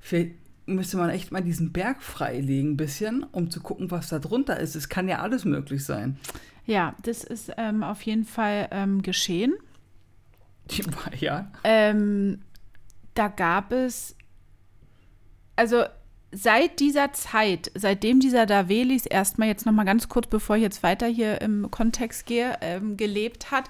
[0.00, 0.32] Vielleicht
[0.74, 4.58] müsste man echt mal diesen Berg freilegen, ein bisschen, um zu gucken, was da drunter
[4.58, 4.74] ist.
[4.74, 6.18] Es kann ja alles möglich sein.
[6.66, 9.54] Ja, das ist ähm, auf jeden Fall ähm, geschehen.
[11.18, 11.50] Ja.
[11.64, 12.42] Ähm,
[13.14, 14.16] da gab es,
[15.56, 15.84] also
[16.32, 21.06] seit dieser Zeit, seitdem dieser Davelis erstmal jetzt nochmal ganz kurz, bevor ich jetzt weiter
[21.06, 23.68] hier im Kontext gehe, ähm, gelebt hat,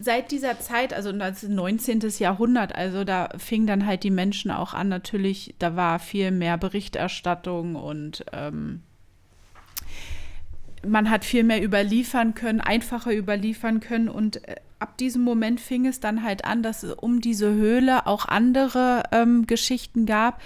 [0.00, 2.00] seit dieser Zeit, also das 19.
[2.18, 6.56] Jahrhundert, also da fingen dann halt die Menschen auch an, natürlich, da war viel mehr
[6.56, 8.82] Berichterstattung und ähm,
[10.86, 15.86] man hat viel mehr überliefern können, einfacher überliefern können und äh, ab diesem Moment fing
[15.86, 20.40] es dann halt an, dass es um diese Höhle auch andere ähm, Geschichten gab,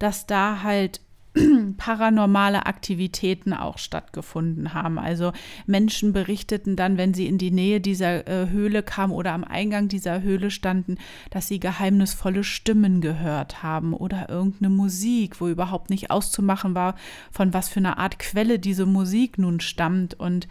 [0.00, 1.00] dass da halt
[1.76, 4.98] paranormale Aktivitäten auch stattgefunden haben.
[4.98, 5.32] Also
[5.66, 9.88] Menschen berichteten dann, wenn sie in die Nähe dieser äh, Höhle kamen oder am Eingang
[9.88, 10.96] dieser Höhle standen,
[11.30, 16.94] dass sie geheimnisvolle Stimmen gehört haben oder irgendeine Musik, wo überhaupt nicht auszumachen war,
[17.30, 20.18] von was für einer Art Quelle diese Musik nun stammt.
[20.18, 20.48] Und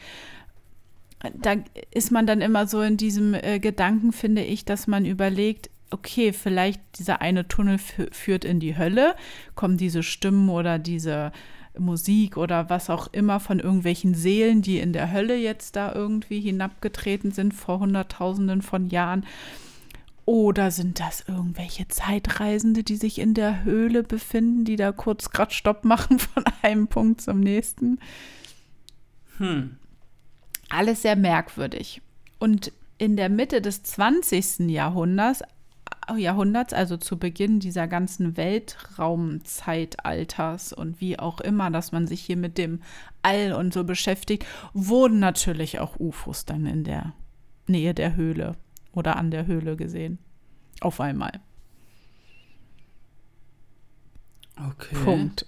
[1.34, 1.56] da
[1.92, 6.34] ist man dann immer so in diesem äh, Gedanken, finde ich, dass man überlegt, okay,
[6.34, 9.16] vielleicht dieser eine Tunnel fü- führt in die Hölle,
[9.56, 11.32] kommen diese Stimmen oder diese
[11.78, 16.40] Musik oder was auch immer von irgendwelchen Seelen, die in der Hölle jetzt da irgendwie
[16.40, 19.26] hinabgetreten sind vor Hunderttausenden von Jahren.
[20.26, 25.54] Oder sind das irgendwelche Zeitreisende, die sich in der Höhle befinden, die da kurz grad
[25.54, 28.00] Stopp machen von einem Punkt zum nächsten?
[29.38, 29.78] Hm.
[30.70, 32.02] alles sehr merkwürdig.
[32.40, 34.70] Und in der Mitte des 20.
[34.70, 35.44] Jahrhunderts,
[36.18, 42.38] Jahrhunderts, also zu Beginn dieser ganzen Weltraumzeitalters und wie auch immer, dass man sich hier
[42.38, 42.82] mit dem
[43.22, 47.14] All und so beschäftigt, wurden natürlich auch UFOs dann in der
[47.68, 48.56] Nähe der Höhle
[48.94, 50.20] oder an der Höhle gesehen.
[50.82, 51.40] Auf einmal.
[54.58, 54.96] Okay.
[55.04, 55.46] Punkt.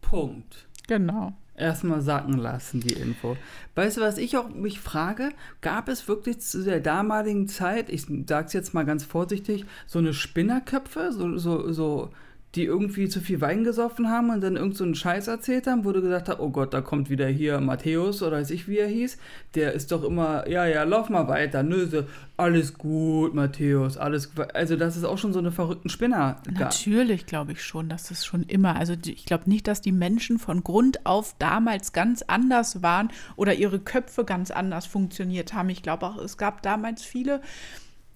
[0.00, 0.68] Punkt.
[0.86, 1.32] Genau.
[1.56, 3.36] Erstmal sacken lassen, die Info.
[3.74, 5.30] Weißt du, was ich auch mich frage?
[5.62, 10.12] Gab es wirklich zu der damaligen Zeit, ich sag's jetzt mal ganz vorsichtig, so eine
[10.12, 12.10] Spinnerköpfe, so, so, so,
[12.54, 15.84] die irgendwie zu viel Wein gesoffen haben und dann irgend so einen Scheiß erzählt haben,
[15.84, 18.78] wo du gesagt hast, oh Gott, da kommt wieder hier Matthäus oder weiß ich, wie
[18.78, 19.18] er hieß.
[19.54, 21.62] Der ist doch immer, ja, ja, lauf mal weiter.
[21.62, 22.04] Nö,
[22.38, 24.30] alles gut, Matthäus, alles.
[24.54, 26.58] Also, dass es auch schon so eine verrückten Spinner gab.
[26.58, 30.38] Natürlich glaube ich schon, dass es schon immer, also ich glaube nicht, dass die Menschen
[30.38, 35.68] von Grund auf damals ganz anders waren oder ihre Köpfe ganz anders funktioniert haben.
[35.68, 37.42] Ich glaube auch, es gab damals viele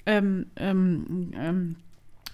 [0.07, 1.77] ähm, ähm, ähm,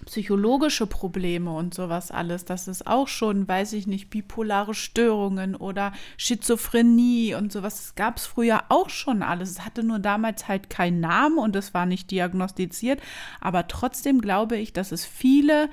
[0.05, 2.45] psychologische Probleme und sowas alles.
[2.45, 7.77] Das ist auch schon, weiß ich nicht, bipolare Störungen oder Schizophrenie und sowas.
[7.77, 9.51] Das gab es früher auch schon alles.
[9.51, 13.01] Es hatte nur damals halt keinen Namen und es war nicht diagnostiziert.
[13.41, 15.69] Aber trotzdem glaube ich, dass es viele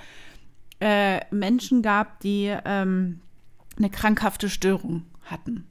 [0.81, 3.21] äh, Menschen gab, die ähm,
[3.77, 5.67] eine krankhafte Störung hatten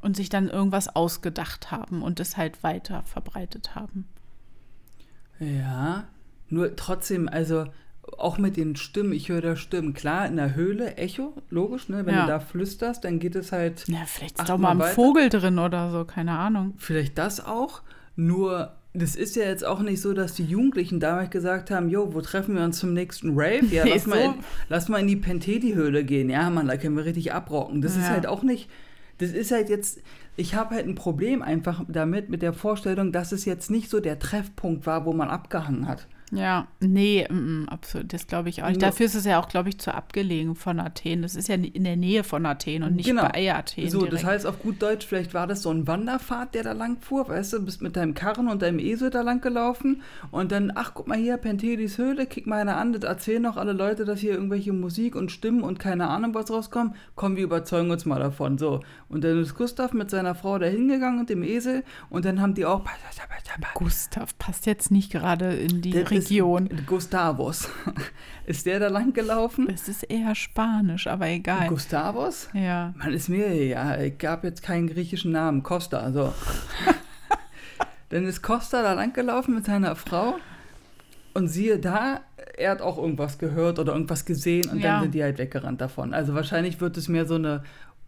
[0.00, 4.06] und sich dann irgendwas ausgedacht haben und es halt weiter verbreitet haben.
[5.38, 6.04] Ja,
[6.48, 7.66] nur trotzdem, also
[8.18, 9.92] auch mit den Stimmen, ich höre da Stimmen.
[9.94, 12.06] Klar, in der Höhle, Echo, logisch, ne?
[12.06, 12.22] Wenn Ja.
[12.22, 14.94] du da flüsterst, dann geht es halt Ja, vielleicht ist doch mal ein weiter.
[14.94, 16.74] Vogel drin oder so, keine Ahnung.
[16.78, 17.82] vielleicht das auch.
[18.14, 22.14] Nur, das ist ja jetzt auch nicht so, dass die Jugendlichen damals gesagt haben, jo,
[22.14, 23.66] wo treffen wir uns zum nächsten Rave?
[23.70, 24.34] Ja, lass, mal in,
[24.70, 26.30] lass mal in die Pentedi-Höhle gehen.
[26.30, 27.82] Ja, Mann, da können wir richtig abrocken.
[27.82, 28.10] Das ist Ja.
[28.10, 28.70] halt auch nicht,
[29.18, 30.00] das ist halt jetzt,
[30.36, 34.00] ich habe halt ein Problem einfach damit, mit der Vorstellung, dass es jetzt nicht so
[34.00, 36.06] der Treffpunkt war, wo man abgehangen hat.
[36.32, 38.82] Ja, nee, mm, absolut, das glaube ich auch nicht.
[38.82, 41.22] Dafür ist es ja auch, glaube ich, zu abgelegen von Athen.
[41.22, 43.28] Das ist ja in der Nähe von Athen und nicht Genau.
[43.28, 43.88] bei Athen.
[43.88, 44.26] So, das direkt.
[44.26, 47.52] heißt auf gut Deutsch, vielleicht war das so ein Wanderpfad, der da lang fuhr, weißt
[47.52, 51.06] du, bist mit deinem Karren und deinem Esel da lang gelaufen und dann, ach, guck
[51.06, 54.32] mal hier, Pentelis Höhle, kick mal einer an, das erzählen noch alle Leute, dass hier
[54.32, 56.96] irgendwelche Musik und Stimmen und keine Ahnung was rauskommt.
[57.14, 58.80] Komm, wir überzeugen uns mal davon, so.
[59.08, 62.54] Und dann ist Gustav mit seiner Frau da hingegangen und dem Esel und dann haben
[62.54, 62.82] die auch...
[63.74, 66.66] Gustav passt jetzt nicht gerade in die Der Region.
[66.68, 67.68] Ist Gustavus.
[68.46, 69.68] Ist der da lang gelaufen?
[69.72, 71.68] Es ist eher Spanisch, aber egal.
[71.68, 72.48] Gustavus?
[72.52, 72.94] ja.
[72.96, 76.32] Man ist mir ja, ich gab jetzt keinen griechischen Namen, Costa, also.
[78.08, 80.36] Dann ist Costa da langgelaufen mit seiner Frau
[81.34, 82.20] und siehe da,
[82.56, 84.92] er hat auch irgendwas gehört oder irgendwas gesehen und Ja.
[84.94, 86.14] dann sind die halt weggerannt davon.
[86.14, 87.64] Also wahrscheinlich wird es mehr so eine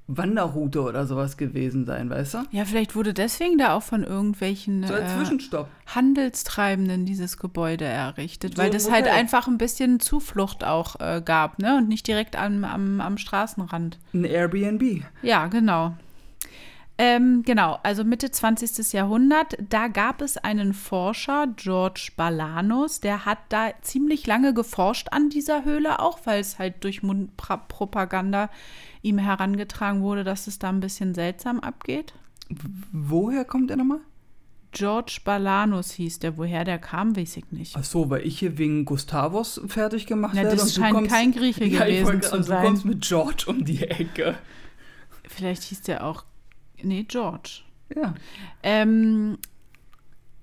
[0.08, 2.38] Wanderroute oder sowas gewesen sein, weißt du?
[2.50, 5.64] Ja, vielleicht wurde deswegen da auch von irgendwelchen So als äh.
[5.86, 11.20] Handelstreibenden dieses Gebäude errichtet, So weil ein das halt einfach ein bisschen Zuflucht auch äh,
[11.22, 11.76] gab, ne?
[11.76, 13.98] Und nicht direkt am, am, am Straßenrand.
[14.14, 15.02] Ein Airbnb.
[15.22, 15.94] Ja, genau.
[17.00, 18.92] Ähm, genau, also Mitte 20.
[18.92, 25.30] Jahrhundert, da gab es einen Forscher, George Balanos, der hat da ziemlich lange geforscht an
[25.30, 28.50] dieser Höhle auch, weil es halt durch Mundpropaganda
[29.08, 32.14] ihm herangetragen wurde, dass es da ein bisschen seltsam abgeht.
[32.92, 34.00] Woher kommt er nochmal?
[34.72, 37.74] George Balanos hieß der, woher der kam, weiß ich nicht.
[37.76, 40.56] Ach so, weil ich hier wegen Gustavus fertig gemacht Ja, werde.
[40.56, 42.62] das scheint kommst- kein Grieche Ja, gewesen zu und sein.
[42.62, 44.36] Du kommst mit George um die Ecke.
[45.26, 46.24] Vielleicht hieß der auch,
[46.82, 47.60] nee, George.
[47.96, 48.14] Ja.
[48.62, 49.38] Ähm,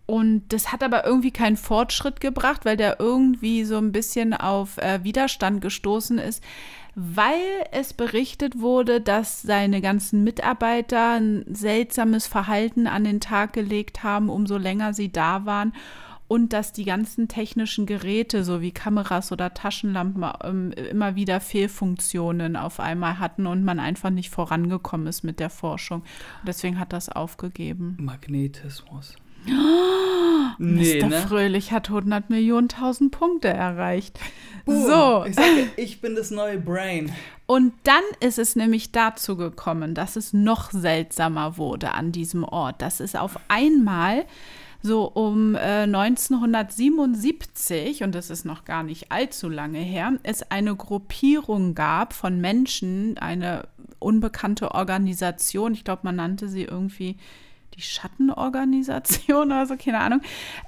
[0.06, 4.78] und das hat aber irgendwie keinen Fortschritt gebracht, weil der irgendwie so ein bisschen auf
[4.78, 6.44] äh, Widerstand gestoßen ist,
[6.94, 7.42] weil
[7.72, 14.30] es berichtet wurde, dass seine ganzen Mitarbeiter ein seltsames Verhalten an den Tag gelegt haben,
[14.30, 15.74] umso länger sie da waren.
[16.28, 22.56] Und dass die ganzen technischen Geräte, so wie Kameras oder Taschenlampen, ähm, immer wieder Fehlfunktionen
[22.56, 26.00] auf einmal hatten und man einfach nicht vorangekommen ist mit der Forschung.
[26.00, 27.96] Und deswegen hat das aufgegeben.
[28.00, 29.16] Magnetismus.
[30.58, 31.08] Nee, Mr.
[31.08, 31.22] ne?
[31.28, 34.18] Fröhlich hat 100 Millionen tausend Punkte erreicht.
[34.66, 34.84] Boom.
[34.84, 37.12] So, Ich sage, ich bin das neue Brain.
[37.46, 42.82] und dann ist es nämlich dazu gekommen, dass es noch seltsamer wurde an diesem Ort.
[42.82, 44.26] Dass es auf einmal
[44.82, 50.76] so um äh, 1977, und das ist noch gar nicht allzu lange her, es eine
[50.76, 53.68] Gruppierung gab von Menschen, eine
[54.00, 57.18] unbekannte Organisation, ich glaube, man nannte sie irgendwie
[57.76, 60.22] die Schattenorganisation oder so, keine Ahnung.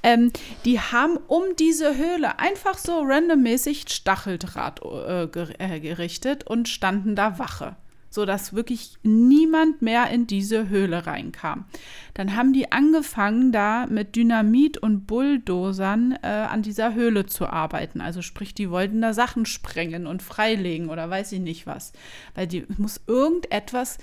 [0.04, 0.32] Ähm,
[0.66, 7.40] die haben um diese Höhle einfach so randommäßig Stacheldraht äh, äh, gerichtet und standen da
[7.40, 7.76] Wache,
[8.10, 11.66] sodass wirklich niemand mehr in diese Höhle reinkam.
[12.14, 18.02] Dann haben die angefangen, da mit Dynamit und Bulldozern äh, an dieser Höhle zu arbeiten.
[18.02, 21.94] Also sprich, die wollten da Sachen sprengen und freilegen oder weiß ich nicht was.
[22.36, 23.98] Weil die muss irgendetwas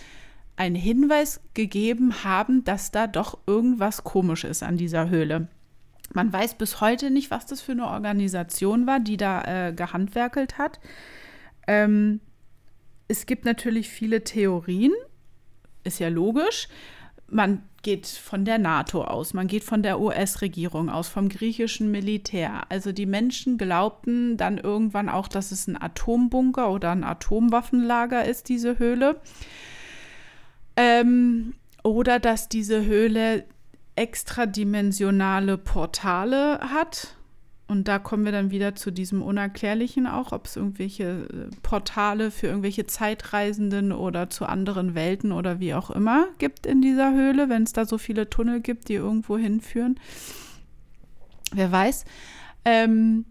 [0.56, 5.48] einen Hinweis gegeben haben, dass da doch irgendwas komisch ist an dieser Höhle.
[6.12, 10.58] Man weiß bis heute nicht, was das für eine Organisation war, die da äh, gehandwerkelt
[10.58, 10.78] hat.
[11.66, 12.20] Ähm,
[13.08, 14.92] es gibt natürlich viele Theorien,
[15.82, 16.68] ist ja logisch.
[17.28, 22.62] Man geht von der NATO aus, man geht von der US-Regierung aus, vom griechischen Militär.
[22.70, 28.48] Also die Menschen glaubten dann irgendwann auch, dass es ein Atombunker oder ein Atomwaffenlager ist,
[28.48, 29.20] diese Höhle.
[30.76, 33.44] Ähm, oder dass diese Höhle
[33.96, 37.16] extradimensionale Portale hat.
[37.66, 42.30] Und da kommen wir dann wieder zu diesem Unerklärlichen auch, ob es irgendwelche äh, Portale
[42.30, 47.48] für irgendwelche Zeitreisenden oder zu anderen Welten oder wie auch immer gibt in dieser Höhle,
[47.48, 49.98] wenn es da so viele Tunnel gibt, die irgendwo hinführen.
[51.52, 52.04] Wer weiß.
[52.66, 53.24] Ähm,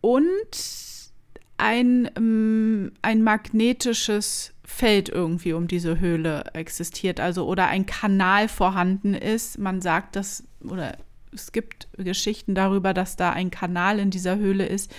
[0.00, 0.56] und
[1.58, 9.14] ein, ähm, ein magnetisches Feld irgendwie um diese Höhle existiert, also oder ein Kanal vorhanden
[9.14, 9.58] ist.
[9.58, 10.98] Man sagt das, oder
[11.32, 14.94] es gibt Geschichten darüber, dass da ein Kanal in dieser Höhle ist,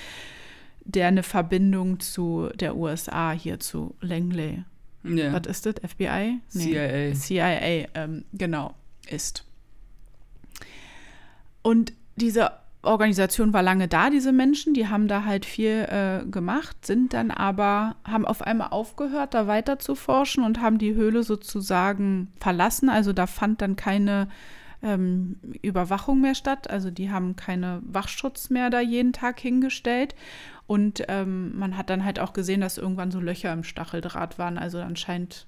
[0.83, 4.63] der eine Verbindung zu der USA hier zu Langley.
[5.03, 5.31] Ja.
[5.31, 5.75] Was ist das?
[5.87, 6.39] FBI?
[6.49, 7.13] CIA.
[7.13, 8.73] CIA, ähm, genau,
[9.07, 9.43] ist.
[11.61, 12.51] Und diese
[12.83, 17.31] Organisation war lange da, diese Menschen, die haben da halt viel äh, gemacht, sind dann
[17.31, 22.89] aber, haben auf einmal aufgehört, da weiter zu forschen und haben die Höhle sozusagen verlassen.
[22.89, 24.29] Also da fand dann keine
[24.81, 26.69] ähm, Überwachung mehr statt.
[26.69, 30.15] Also die haben keine Wachschutz mehr da jeden Tag hingestellt.
[30.67, 34.57] Und ähm, man hat dann halt auch gesehen, dass irgendwann so Löcher im Stacheldraht waren.
[34.57, 35.47] Also anscheinend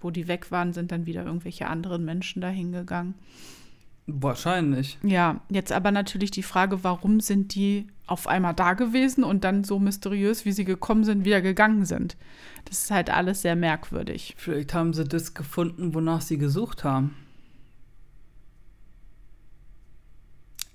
[0.00, 3.14] wo die weg waren, sind dann wieder irgendwelche anderen Menschen dahin gegangen.
[4.16, 4.98] Wahrscheinlich.
[5.02, 9.62] Ja, jetzt aber natürlich die Frage, warum sind die auf einmal da gewesen und dann
[9.62, 12.16] so mysteriös, wie sie gekommen sind, wieder gegangen sind.
[12.64, 14.34] Das ist halt alles sehr merkwürdig.
[14.36, 17.14] Vielleicht haben sie das gefunden, wonach sie gesucht haben.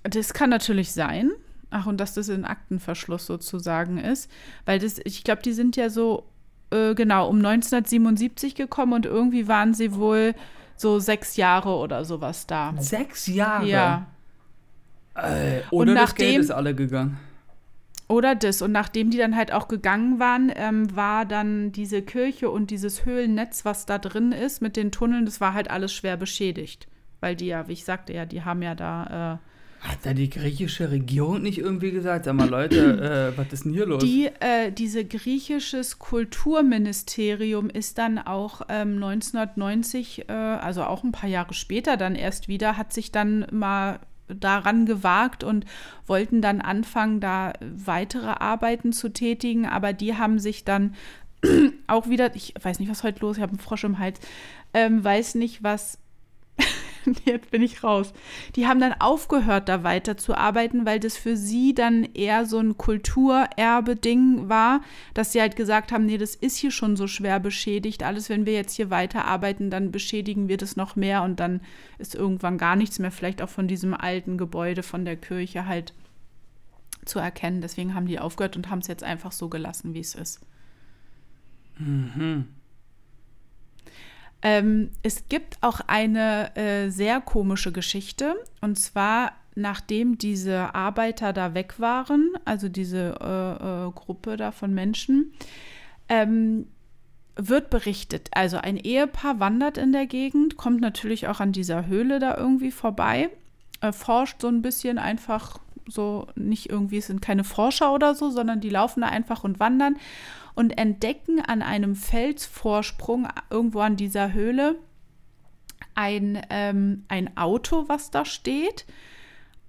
[0.02, 1.30] Das kann natürlich sein.
[1.70, 4.30] Ach, und dass das in Aktenverschluss sozusagen ist.
[4.64, 6.24] Weil das, ich glaube, die sind ja so,
[6.70, 10.34] äh, genau, um 1977 gekommen und irgendwie waren sie wohl
[10.76, 12.74] so sechs Jahre oder sowas da.
[12.78, 13.66] Sechs Jahre?
[13.66, 14.06] Ja.
[15.14, 17.18] Äh, oder Und das Geld nachdem- ist alle gegangen.
[18.08, 18.62] Oder das.
[18.62, 23.04] Und nachdem die dann halt auch gegangen waren, ähm, war dann diese Kirche und dieses
[23.04, 26.86] Höhlennetz, was da drin ist mit den Tunneln, das war halt alles schwer beschädigt.
[27.20, 29.40] Weil die ja, wie ich sagte, ja, die haben ja da.
[29.86, 33.72] Hat da die griechische Regierung nicht irgendwie gesagt, sag mal Leute, äh, was ist denn
[33.72, 34.02] hier los?
[34.02, 41.30] die, äh, diese griechisches Kulturministerium ist dann auch ähm, 1990, äh, also auch ein paar
[41.30, 45.64] Jahre später dann erst wieder, hat sich dann mal daran gewagt und
[46.06, 50.94] wollten dann anfangen, da weitere Arbeiten zu tätigen, aber die haben sich dann
[51.86, 54.18] auch wieder, ich weiß nicht, was heute los, ich habe einen Frosch im Hals,
[54.74, 55.98] ähm, weiß nicht, was
[57.24, 58.12] jetzt bin ich raus.
[58.54, 64.48] Die haben dann aufgehört, da weiterzuarbeiten, weil das für sie dann eher so ein Kulturerbe-Ding
[64.48, 64.80] war,
[65.14, 68.02] dass sie halt gesagt haben, nee, das ist hier schon so schwer beschädigt.
[68.02, 71.60] Alles, wenn wir jetzt hier weiterarbeiten, dann beschädigen wir das noch mehr und dann
[71.98, 75.94] ist irgendwann gar nichts mehr, vielleicht auch von diesem alten Gebäude von der Kirche halt
[77.04, 77.60] zu erkennen.
[77.60, 80.40] Deswegen haben die aufgehört und haben es jetzt einfach so gelassen, wie es ist.
[81.78, 82.46] Mhm.
[84.46, 88.36] Ähm, es gibt auch eine äh, sehr komische Geschichte.
[88.60, 94.72] Und zwar, nachdem diese Arbeiter da weg waren, also diese äh, äh, Gruppe da von
[94.72, 95.32] Menschen,
[96.08, 96.68] ähm,
[97.34, 98.28] wird berichtet.
[98.34, 102.70] Also ein Ehepaar wandert in der Gegend, kommt natürlich auch an dieser Höhle da irgendwie
[102.70, 103.30] vorbei,
[103.80, 108.30] äh, forscht so ein bisschen einfach so, nicht irgendwie, es sind keine Forscher oder so,
[108.30, 109.96] sondern die laufen da einfach und wandern
[110.56, 114.76] und entdecken an einem Felsvorsprung irgendwo an dieser Höhle
[115.94, 118.86] ein, ähm, ein Auto, was da steht.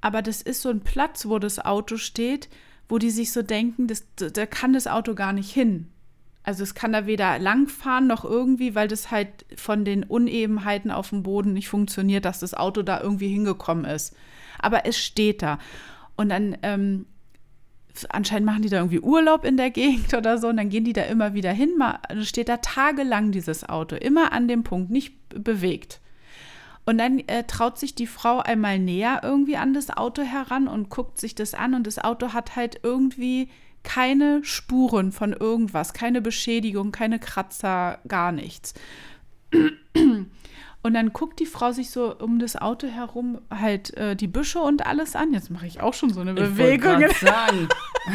[0.01, 2.49] Aber das ist so ein Platz, wo das Auto steht,
[2.87, 5.89] wo die sich so denken, das, da kann das Auto gar nicht hin.
[6.43, 11.09] Also es kann da weder langfahren noch irgendwie, weil das halt von den Unebenheiten auf
[11.09, 14.15] dem Boden nicht funktioniert, dass das Auto da irgendwie hingekommen ist.
[14.57, 15.59] Aber es steht da.
[16.15, 17.05] Und dann ähm,
[18.05, 20.93] anscheinend machen die da irgendwie Urlaub in der Gegend oder so und dann gehen die
[20.93, 21.77] da immer wieder hin.
[21.77, 26.01] Mal, also steht da tagelang dieses Auto, immer an dem Punkt, nicht bewegt.
[26.85, 30.89] Und dann äh, traut sich die Frau einmal näher irgendwie an das Auto heran und
[30.89, 33.49] guckt sich das an und das Auto hat halt irgendwie
[33.83, 38.73] keine Spuren von irgendwas, keine Beschädigung, keine Kratzer, gar nichts.
[40.87, 44.61] Und dann guckt die Frau sich so um das Auto herum halt äh, die Büsche
[44.61, 45.33] und alles an.
[45.33, 47.03] Jetzt mache ich auch schon so eine Ich Bewegung.
[47.19, 47.67] sagen.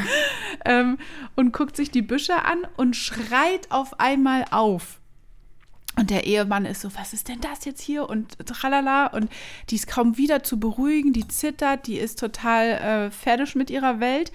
[0.65, 0.97] ähm,
[1.37, 5.01] und guckt sich die Büsche an und schreit auf einmal auf.
[5.99, 8.09] Und der Ehemann ist so, was ist denn das jetzt hier?
[8.09, 9.09] Und tralala.
[9.09, 9.31] Und
[9.69, 14.01] die ist kaum wieder zu beruhigen, die zittert, die ist total äh, fertig mit ihrer
[14.01, 14.33] Welt.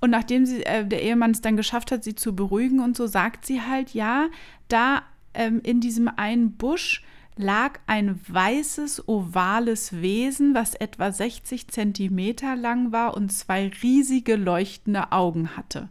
[0.00, 3.06] Und nachdem sie, äh, der Ehemann es dann geschafft hat, sie zu beruhigen und so,
[3.06, 4.26] sagt sie halt, ja,
[4.66, 7.04] da ähm, in diesem einen Busch
[7.36, 15.12] lag ein weißes, ovales Wesen, was etwa 60 Zentimeter lang war und zwei riesige leuchtende
[15.12, 15.88] Augen hatte.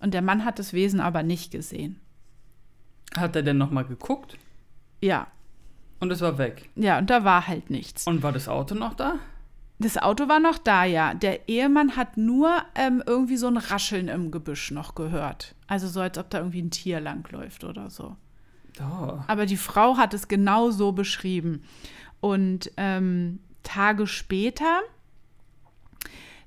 [0.00, 2.00] Und der Mann hat das Wesen aber nicht gesehen.
[3.16, 4.36] Hat er denn nochmal geguckt?
[5.00, 5.26] Ja,
[6.00, 6.70] Und es war weg.
[6.76, 8.06] ja, und da war halt nichts.
[8.06, 9.16] Und war das Auto noch da?
[9.80, 11.14] Das Auto war noch da, ja.
[11.14, 15.54] Der Ehemann hat nur ähm, irgendwie so ein Rascheln im Gebüsch noch gehört.
[15.66, 18.16] Also so, als ob da irgendwie ein Tier langläuft oder so.
[19.26, 21.62] Aber die Frau hat es genau so beschrieben.
[22.20, 24.80] Und ähm, Tage später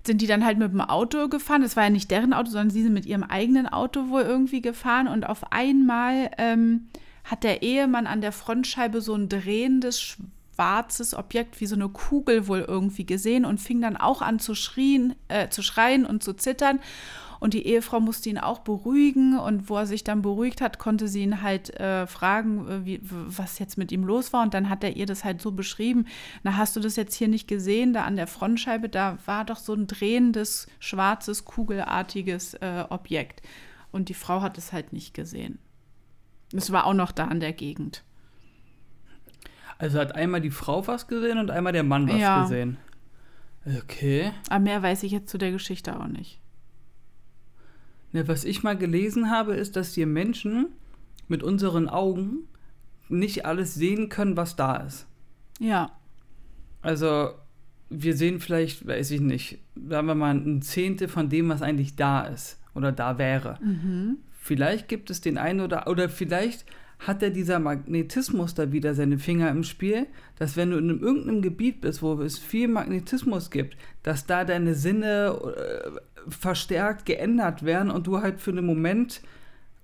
[0.06, 1.62] sind die dann halt mit dem Auto gefahren.
[1.62, 4.62] Das war ja nicht deren Auto, sondern sie sind mit ihrem eigenen Auto wohl irgendwie
[4.62, 5.08] gefahren.
[5.08, 6.88] Und auf einmal ähm,
[7.24, 12.48] hat der Ehemann an der Frontscheibe so ein drehendes schwarzes Objekt wie so eine Kugel
[12.48, 16.34] wohl irgendwie gesehen und fing dann auch an zu, schrien, äh, zu schreien und zu
[16.34, 16.80] zittern.
[17.40, 19.38] Und die Ehefrau musste ihn auch beruhigen.
[19.38, 23.00] Und wo er sich dann beruhigt hat, konnte sie ihn halt äh, fragen, äh, wie,
[23.04, 24.44] was jetzt mit ihm los war.
[24.44, 26.06] Und dann hat er ihr das halt so beschrieben.
[26.44, 27.94] Na, hast du das jetzt hier nicht gesehen?
[27.94, 33.42] Da an der Frontscheibe, da war doch so ein drehendes, schwarzes, kugelartiges äh, Objekt.
[33.92, 35.60] Und die Frau hat es halt nicht gesehen.
[36.54, 38.04] Es war auch noch da in der Gegend.
[39.80, 42.42] Also hat einmal die Frau was gesehen und einmal der Mann was Ja.
[42.42, 42.78] gesehen.
[43.84, 44.32] Okay.
[44.50, 46.40] Aber mehr weiß ich jetzt zu der Geschichte auch nicht.
[48.14, 50.68] Ne, was ich mal gelesen habe, ist, dass wir Menschen
[51.28, 52.48] mit unseren Augen
[53.10, 55.08] nicht alles sehen können, was da ist.
[55.60, 55.92] Ja.
[56.82, 57.32] Also,
[57.90, 61.96] wir sehen vielleicht, weiß ich nicht, sagen wir mal, ein Zehntel von dem, was eigentlich
[61.96, 63.60] da ist oder da wäre.
[63.62, 64.18] Mhm.
[64.32, 66.66] Vielleicht gibt es den einen oder, oder vielleicht
[67.00, 71.42] hat er dieser Magnetismus da wieder seine Finger im Spiel, dass wenn du in irgendeinem
[71.42, 77.92] Gebiet bist, wo es viel Magnetismus gibt, dass da deine Sinne äh, verstärkt geändert werden
[77.92, 79.22] und du halt für einen Moment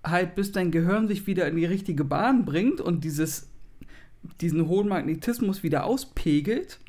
[0.04, 3.50] halt bis dein Gehirn sich wieder in die richtige Bahn bringt und dieses,
[4.41, 6.80] diesen hohen Magnetismus wieder auspegelt,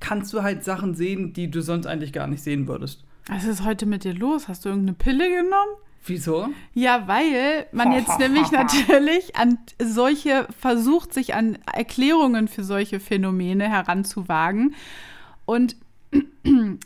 [0.00, 3.04] kannst du halt Sachen sehen, die du sonst eigentlich gar nicht sehen würdest.
[3.26, 4.48] Was ist heute mit dir los?
[4.48, 5.76] Hast du irgendeine Pille genommen?
[6.04, 6.48] Wieso?
[6.72, 13.68] Ja, weil man jetzt nämlich natürlich an solche versucht, sich an Erklärungen für solche Phänomene
[13.68, 14.74] heranzuwagen.
[15.44, 15.76] Und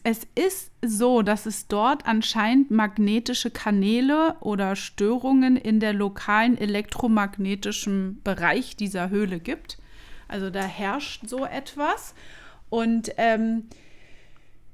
[0.03, 8.21] es ist so, dass es dort anscheinend magnetische Kanäle oder Störungen in der lokalen elektromagnetischen
[8.23, 9.79] Bereich dieser Höhle gibt.
[10.29, 12.15] Also da herrscht so etwas.
[12.69, 13.65] Und ähm,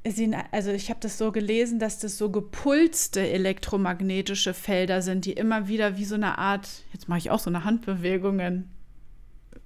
[0.08, 5.32] sie, also ich habe das so gelesen, dass das so gepulste elektromagnetische Felder sind, die
[5.32, 8.68] immer wieder wie so eine Art, jetzt mache ich auch so eine Handbewegungen.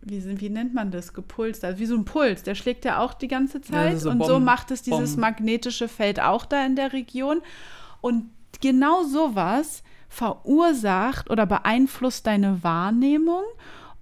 [0.01, 1.15] Wie, sind, wie nennt man das?
[1.15, 3.93] Gepulst, also wie so ein Puls, der schlägt ja auch die ganze Zeit.
[3.93, 5.21] Ja, so und Bomben, so macht es dieses Bomben.
[5.21, 7.41] magnetische Feld auch da in der Region.
[8.01, 8.31] Und
[8.61, 13.43] genau sowas verursacht oder beeinflusst deine Wahrnehmung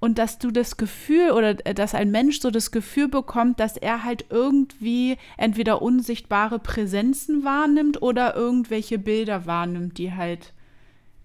[0.03, 3.77] und dass du das Gefühl oder äh, dass ein Mensch so das Gefühl bekommt, dass
[3.77, 10.53] er halt irgendwie entweder unsichtbare Präsenzen wahrnimmt oder irgendwelche Bilder wahrnimmt, die halt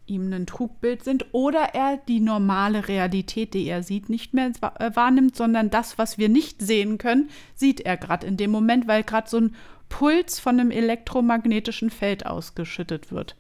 [0.08, 4.92] ihm ein Trugbild sind oder er die normale Realität, die er sieht, nicht mehr äh,
[4.94, 9.04] wahrnimmt, sondern das, was wir nicht sehen können, sieht er gerade in dem Moment, weil
[9.04, 9.56] gerade so ein
[9.90, 13.36] Puls von einem elektromagnetischen Feld ausgeschüttet wird.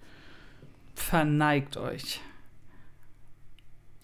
[0.95, 2.21] Verneigt euch.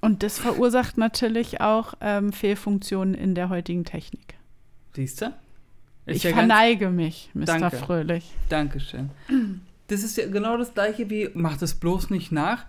[0.02, 4.36] Und das verursacht natürlich auch ähm, Fehlfunktionen in der heutigen Technik.
[4.94, 5.34] Siehst du?
[6.06, 7.46] Ich ja verneige mich, Mr.
[7.46, 7.78] Danke.
[7.78, 8.32] Fröhlich.
[8.50, 9.10] Dankeschön.
[9.88, 12.66] Das ist ja genau das gleiche wie, mach das bloß nicht nach.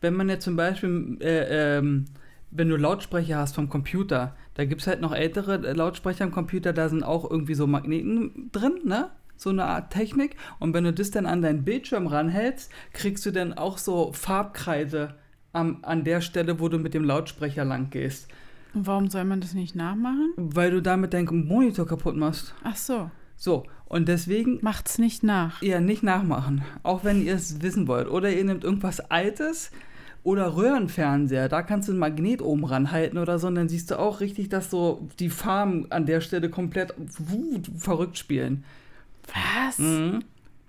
[0.00, 2.06] Wenn man ja zum Beispiel, äh, ähm,
[2.50, 6.72] wenn du Lautsprecher hast vom Computer, da gibt es halt noch ältere Lautsprecher im Computer,
[6.72, 9.10] da sind auch irgendwie so Magneten drin, ne?
[9.36, 10.36] So eine Art Technik.
[10.60, 15.14] Und wenn du das dann an deinen Bildschirm ranhältst, kriegst du dann auch so Farbkreise
[15.52, 18.28] am, an der Stelle, wo du mit dem Lautsprecher lang gehst.
[18.74, 20.32] Und warum soll man das nicht nachmachen?
[20.36, 22.54] Weil du damit deinen Monitor kaputt machst.
[22.62, 23.10] Ach so.
[23.36, 24.58] So, und deswegen.
[24.62, 25.62] Macht's nicht nach.
[25.62, 26.62] Ja, nicht nachmachen.
[26.82, 28.08] Auch wenn ihr es wissen wollt.
[28.08, 29.70] Oder ihr nehmt irgendwas Altes
[30.22, 31.48] oder Röhrenfernseher.
[31.48, 33.46] Da kannst du ein Magnet oben ranhalten oder so.
[33.46, 37.70] Und dann siehst du auch richtig, dass so die Farben an der Stelle komplett wut,
[37.76, 38.64] verrückt spielen.
[39.32, 39.78] Was?
[39.78, 40.24] Mhm.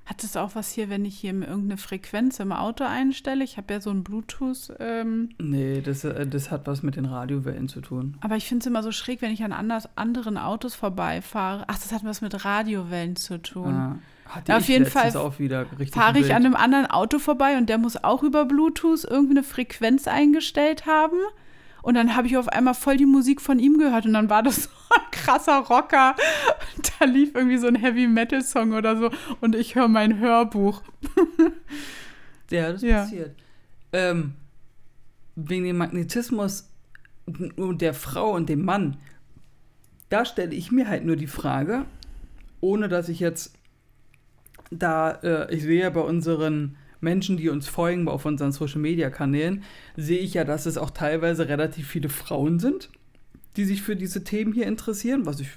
[0.05, 3.43] Hat es auch was hier, wenn ich hier irgendeine Frequenz im Auto einstelle?
[3.43, 4.71] Ich habe ja so ein Bluetooth.
[4.79, 8.15] Ähm nee, das, äh, das hat was mit den Radiowellen zu tun.
[8.21, 11.63] Aber ich finde es immer so schräg, wenn ich an anders, anderen Autos vorbeifahre.
[11.67, 13.73] Ach, das hat was mit Radiowellen zu tun.
[13.73, 13.99] Ah.
[14.27, 18.23] Hatte auf jeden Fall fahre ich an einem anderen Auto vorbei und der muss auch
[18.23, 21.17] über Bluetooth irgendwie eine Frequenz eingestellt haben.
[21.85, 24.41] Und dann habe ich auf einmal voll die Musik von ihm gehört und dann war
[24.41, 26.15] das so ein krasser Rocker.
[26.99, 30.81] Da lief irgendwie so ein Heavy Metal Song oder so und ich höre mein Hörbuch.
[32.49, 33.01] ja, das ja.
[33.01, 33.35] passiert.
[33.93, 34.33] Ähm,
[35.35, 36.71] wegen dem Magnetismus
[37.27, 38.97] der Frau und dem Mann,
[40.09, 41.85] da stelle ich mir halt nur die Frage,
[42.61, 43.53] ohne dass ich jetzt
[44.71, 49.63] da, äh, ich sehe ja bei unseren Menschen, die uns folgen auf unseren Social-Media-Kanälen,
[49.95, 52.89] sehe ich ja, dass es auch teilweise relativ viele Frauen sind,
[53.55, 55.47] die sich für diese Themen hier interessieren, was ich,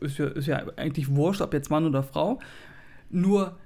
[0.00, 2.38] ist ja, ist ja eigentlich wurscht, ob jetzt Mann oder Frau.
[3.10, 3.58] Nur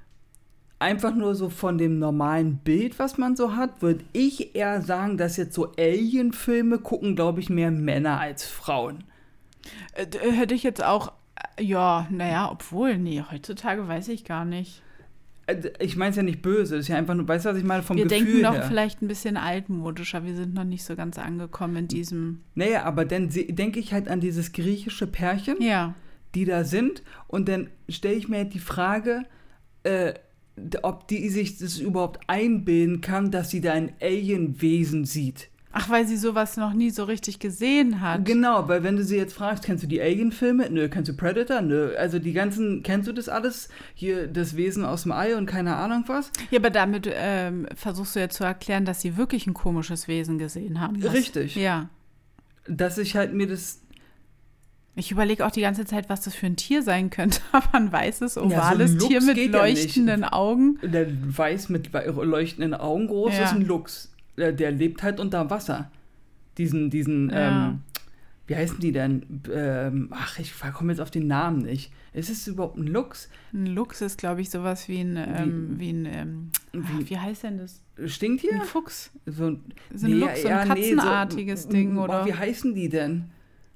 [0.78, 5.16] einfach nur so von dem normalen Bild, was man so hat, würde ich eher sagen,
[5.16, 9.04] dass jetzt so Alien-Filme gucken, glaube ich, mehr Männer als Frauen.
[9.94, 11.12] Äh, hätte ich jetzt auch,
[11.56, 14.83] äh, ja, naja, obwohl, nee, heutzutage weiß ich gar nicht.
[15.46, 17.58] Äh, ich meine es ja nicht böse, das ist ja einfach nur, weißt du, was
[17.58, 20.64] ich meine, vom wir Gefühl Wir denken noch vielleicht ein bisschen altmodischer, wir sind noch
[20.64, 22.40] nicht so ganz angekommen in diesem...
[22.54, 25.94] Naja, aber dann denke ich halt an dieses griechische Pärchen, ja.
[26.34, 29.24] die da sind und dann stelle ich mir halt die Frage,
[29.82, 30.14] äh,
[30.82, 35.48] ob die sich das überhaupt einbilden kann, dass sie da ein Alienwesen sieht.
[35.76, 38.24] Ach, weil sie sowas noch nie so richtig gesehen hat.
[38.24, 40.70] Genau, weil wenn du sie jetzt fragst, kennst du die Alien-Filme?
[40.70, 41.62] Nö, kennst du Predator?
[41.62, 41.96] Nö.
[41.96, 43.68] Also die ganzen, kennst du das alles?
[43.92, 46.30] Hier das Wesen aus dem Ei und keine Ahnung was?
[46.52, 50.38] Ja, aber damit ähm, versuchst du ja zu erklären, dass sie wirklich ein komisches Wesen
[50.38, 51.02] gesehen haben.
[51.02, 51.12] Was?
[51.12, 51.56] Richtig.
[51.56, 51.88] Ja.
[52.68, 53.80] Dass ich halt mir das
[54.96, 57.40] ich überlege auch die ganze Zeit, was das für ein Tier sein könnte.
[57.50, 60.78] Aber ein weißes, ovales ja, so Tier mit leuchtenden ja Augen.
[60.84, 63.42] Der weiß mit leuchtenden Augen groß ja.
[63.42, 65.90] ist ein Luchs der, der lebt halt unter Wasser.
[66.56, 67.68] diesen, diesen, Ja.
[67.70, 67.80] ähm,
[68.46, 69.42] wie heißen die denn?
[69.52, 71.92] Ähm, ach, ich komme jetzt auf den Namen nicht.
[72.12, 73.28] Ist es überhaupt ein Luchs?
[73.52, 77.42] Ein Luchs ist, glaube ich, sowas wie ein, ähm, wie ein, ähm, Wie- wie heißt
[77.42, 77.82] denn das?
[78.06, 78.60] Stinkt Ein hier?
[78.62, 79.10] Fuchs.
[79.26, 79.60] So ein,
[79.94, 82.26] So ein Luchs, so ein katzenartiges Ding, boah, oder?
[82.26, 83.30] Wie heißen die denn?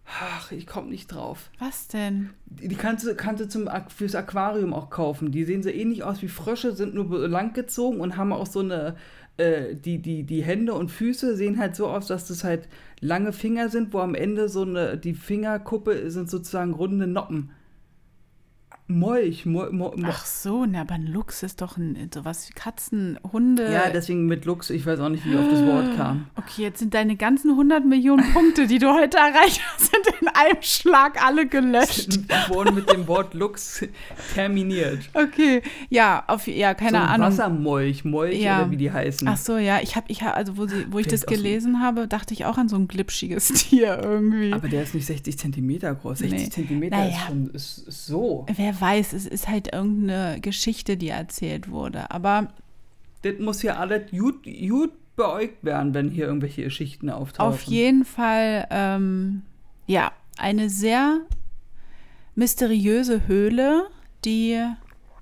[0.06, 1.50] Ach, ich komme nicht drauf.
[1.58, 2.30] Was denn?
[2.46, 5.32] Die kannst du, kannst du zum, fürs Aquarium auch kaufen.
[5.32, 8.96] Die sehen so ähnlich aus wie Frösche, sind nur langgezogen und haben auch so eine,
[9.38, 12.68] äh, die, die, die Hände und Füße sehen halt so aus, dass das halt
[13.00, 17.50] lange Finger sind, wo am Ende so eine, die Fingerkuppe sind sozusagen runde Noppen.
[18.90, 20.08] Molch, Mol, Mol, Mol.
[20.10, 23.70] Ach so, ne, aber ein Luchs ist doch ein, sowas wie Katzen, Hunde.
[23.70, 26.26] Ja, deswegen mit Lux, ich weiß auch nicht, wie auf das Wort kam.
[26.36, 30.28] Okay, jetzt sind deine ganzen 100 Millionen Punkte, die du heute erreicht hast, sind in
[30.28, 32.18] einem Schlag alle gelöscht.
[32.48, 33.84] wurden mit dem Wort Lux
[34.34, 35.00] terminiert.
[35.12, 35.60] Okay,
[35.90, 37.26] ja, auf, ja, keine so ein Ahnung.
[37.26, 38.62] Wassermolch, Molch Ja.
[38.62, 39.28] oder wie die heißen.
[39.28, 42.08] Ach so, ja, ich habe, ich hab, also wo, sie, wo ich das gelesen habe,
[42.08, 44.54] dachte ich auch an so ein glitschiges Tier irgendwie.
[44.54, 46.20] Aber der ist nicht 60 Zentimeter groß.
[46.20, 46.48] 60 Nee.
[46.48, 47.10] Zentimeter Naja.
[47.10, 48.46] ist schon ist, ist so.
[48.54, 52.10] Wer weiß, es ist halt irgendeine Geschichte, die erzählt wurde.
[52.10, 52.48] Aber
[53.22, 57.52] Das muss ja alles gut, gut beäugt werden, wenn hier irgendwelche Geschichten auftauchen.
[57.52, 59.42] auf jeden Fall, ähm,
[59.86, 61.20] ja, eine sehr
[62.36, 63.88] mysteriöse Höhle,
[64.24, 64.62] die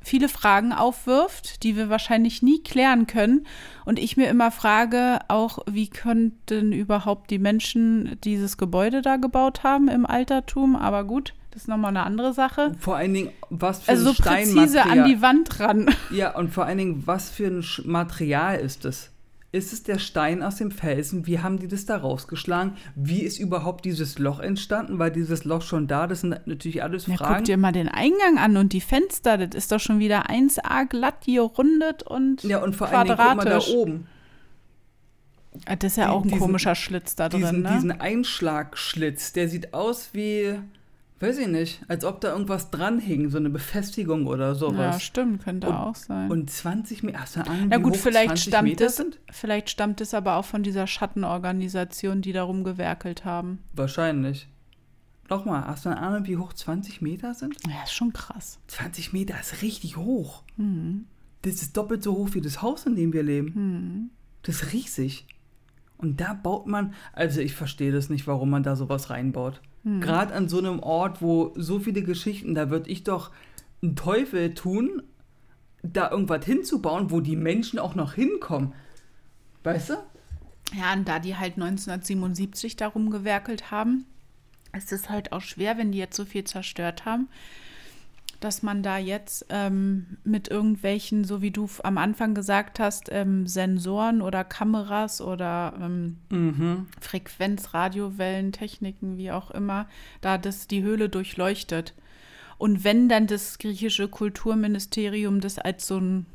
[0.03, 3.47] viele Fragen aufwirft, die wir wahrscheinlich nie klären können.
[3.85, 9.65] Und ich mir immer frage, auch wie könnten überhaupt die Menschen dieses Gebäude da gebaut
[9.65, 10.77] haben im Altertum.
[10.77, 12.73] Aber gut, das ist nochmal eine andere Sache.
[12.79, 14.99] Vor allen Dingen, was für Also ein so präzise Steinmaterial.
[15.01, 15.91] an die Wand ran.
[16.11, 19.11] ja, und vor allen Dingen, was für ein Material ist es?
[19.53, 21.27] Ist es der Stein aus dem Felsen?
[21.27, 22.75] Wie haben die das da rausgeschlagen?
[22.95, 24.99] Wie ist überhaupt dieses Loch entstanden?
[24.99, 26.07] War dieses Loch schon da?
[26.07, 29.39] Das sind natürlich alles Ja, guck dir mal den Eingang an und die Fenster.
[29.39, 33.37] Das ist doch schon wieder 1A glatt gerundet und ja, und vor allen Dingen, guck
[33.37, 34.07] mal da oben.
[35.65, 37.71] Das ist ja Die- auch ein diesen- komischer Schlitz da drin, diesen, ne?
[37.77, 40.59] diesen Einschlagschlitz, der sieht aus wie,
[41.21, 45.03] weiß ich nicht, als ob da irgendwas dran hing, so eine Befestigung oder ja, sowas.
[45.03, 46.31] stimmt, könnte Und- auch sein.
[46.31, 48.87] Und 20 Meter, hast du eine Ahnung, Na wie gut, hoch vielleicht 20 stammt Meter
[48.87, 49.19] es- sind?
[49.31, 53.61] Vielleicht stammt es aber auch von dieser Schattenorganisation, die darum gewerkelt haben.
[53.75, 54.49] Wahrscheinlich.
[55.29, 57.57] Nochmal, hast du eine Ahnung, wie hoch 20 Meter sind?
[57.67, 58.61] Ja, ist schon krass.
[58.69, 60.43] 20 Meter ist richtig hoch.
[60.57, 61.07] Hm.
[61.43, 63.55] Das ist doppelt so hoch wie das Haus, in dem wir leben.
[63.55, 64.11] Hm.
[64.43, 65.27] Das ist riesig.
[65.99, 69.61] Und da baut man, also ich verstehe das nicht, warum man da sowas reinbaut.
[69.87, 70.01] Hm.
[70.01, 73.31] Gerade an so einem Ort, wo so viele Geschichten, da würde ich doch
[73.83, 75.05] einen Teufel tun,
[75.85, 78.73] da irgendwas hinzubauen, wo die Menschen auch noch hinkommen.
[79.63, 79.95] Weißt du?
[80.77, 84.07] Ja, und da die halt 1977 darum gewerkelt haben,
[84.77, 87.29] ist es halt auch schwer, wenn die jetzt so viel zerstört haben,
[88.41, 93.47] dass man da jetzt ähm, mit irgendwelchen, so wie du am Anfang gesagt hast, ähm,
[93.47, 96.87] Sensoren oder Kameras oder ähm, Mhm.
[97.01, 99.87] Frequenz, Radiowellen, Techniken, wie auch immer,
[100.21, 101.95] da das die Höhle durchleuchtet.
[102.59, 106.27] Und wenn dann das griechische Kulturministerium das als so ein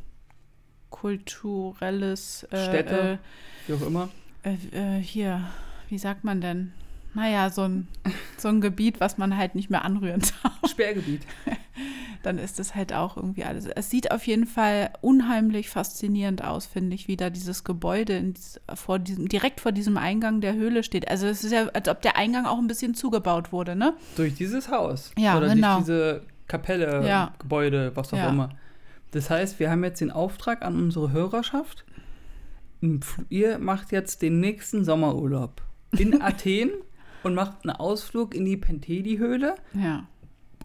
[0.89, 3.19] kulturelles äh, Städte.
[3.67, 4.09] Wie auch immer.
[4.43, 5.47] äh, äh, äh, hier,
[5.89, 6.73] wie sagt man denn?
[7.13, 7.87] Naja, so ein,
[8.37, 10.69] so ein Gebiet, was man halt nicht mehr anrühren darf.
[10.69, 11.21] Sperrgebiet.
[12.23, 13.65] Dann ist das halt auch irgendwie alles.
[13.65, 18.33] Es sieht auf jeden Fall unheimlich faszinierend aus, finde ich, wie da dieses Gebäude in,
[18.75, 21.07] vor diesem, direkt vor diesem Eingang der Höhle steht.
[21.09, 23.93] Also es ist ja, als ob der Eingang auch ein bisschen zugebaut wurde, ne?
[24.17, 25.11] Durch dieses Haus.
[25.17, 25.75] Ja, Oder genau.
[25.77, 27.33] durch diese Kapelle, Ja.
[27.39, 28.29] Gebäude, was auch Ja.
[28.29, 28.49] immer.
[29.11, 31.85] Das heißt, wir haben jetzt den Auftrag an unsere Hörerschaft.
[33.29, 35.61] Ihr macht jetzt den nächsten Sommerurlaub
[35.97, 36.71] in Athen
[37.23, 39.55] und macht einen Ausflug in die Penteli-Höhle.
[39.73, 40.07] Ja.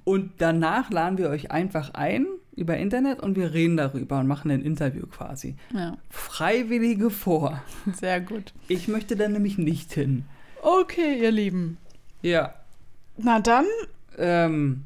[0.07, 4.53] Und danach laden wir euch einfach ein über Internet und wir reden darüber und machen
[4.53, 5.57] ein Interview quasi.
[5.75, 7.61] Ja, Freiwillige vor.
[7.93, 8.53] sehr gut.
[8.69, 10.25] Ich möchte da nämlich nicht hin.
[10.63, 11.77] Okay, ihr Lieben.
[12.23, 12.55] Ja,
[13.17, 13.65] Na dann,
[14.17, 14.85] ähm,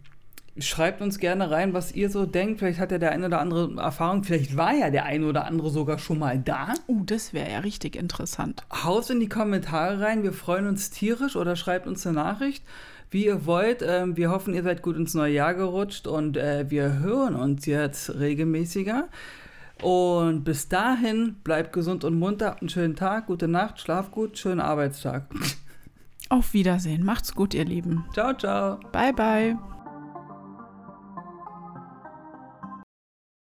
[0.59, 2.59] schreibt uns gerne rein, was ihr so denkt.
[2.59, 4.25] Vielleicht hat ja der eine oder andere Erfahrung.
[4.25, 6.73] Vielleicht war ja der eine oder andere sogar schon mal da.
[6.87, 8.63] uh, das wäre ja richtig interessant.
[8.73, 10.23] Haut in die Kommentare rein.
[10.23, 12.65] Wir freuen uns tierisch oder schreibt uns eine Nachricht,
[13.11, 13.83] wie ihr wollt.
[13.87, 17.67] Ähm, wir hoffen, ihr seid gut ins neue Jahr gerutscht und äh, wir hören uns
[17.67, 19.09] jetzt regelmäßiger.
[19.83, 24.39] Und bis dahin, bleibt gesund und munter, habt einen schönen Tag, gute Nacht, schlaf gut,
[24.39, 25.25] schönen Arbeitstag.
[26.29, 27.05] Auf Wiedersehen.
[27.05, 28.05] Macht's gut, ihr Lieben.
[28.13, 28.79] ciao, ciao.
[28.93, 29.80] Bye, bye.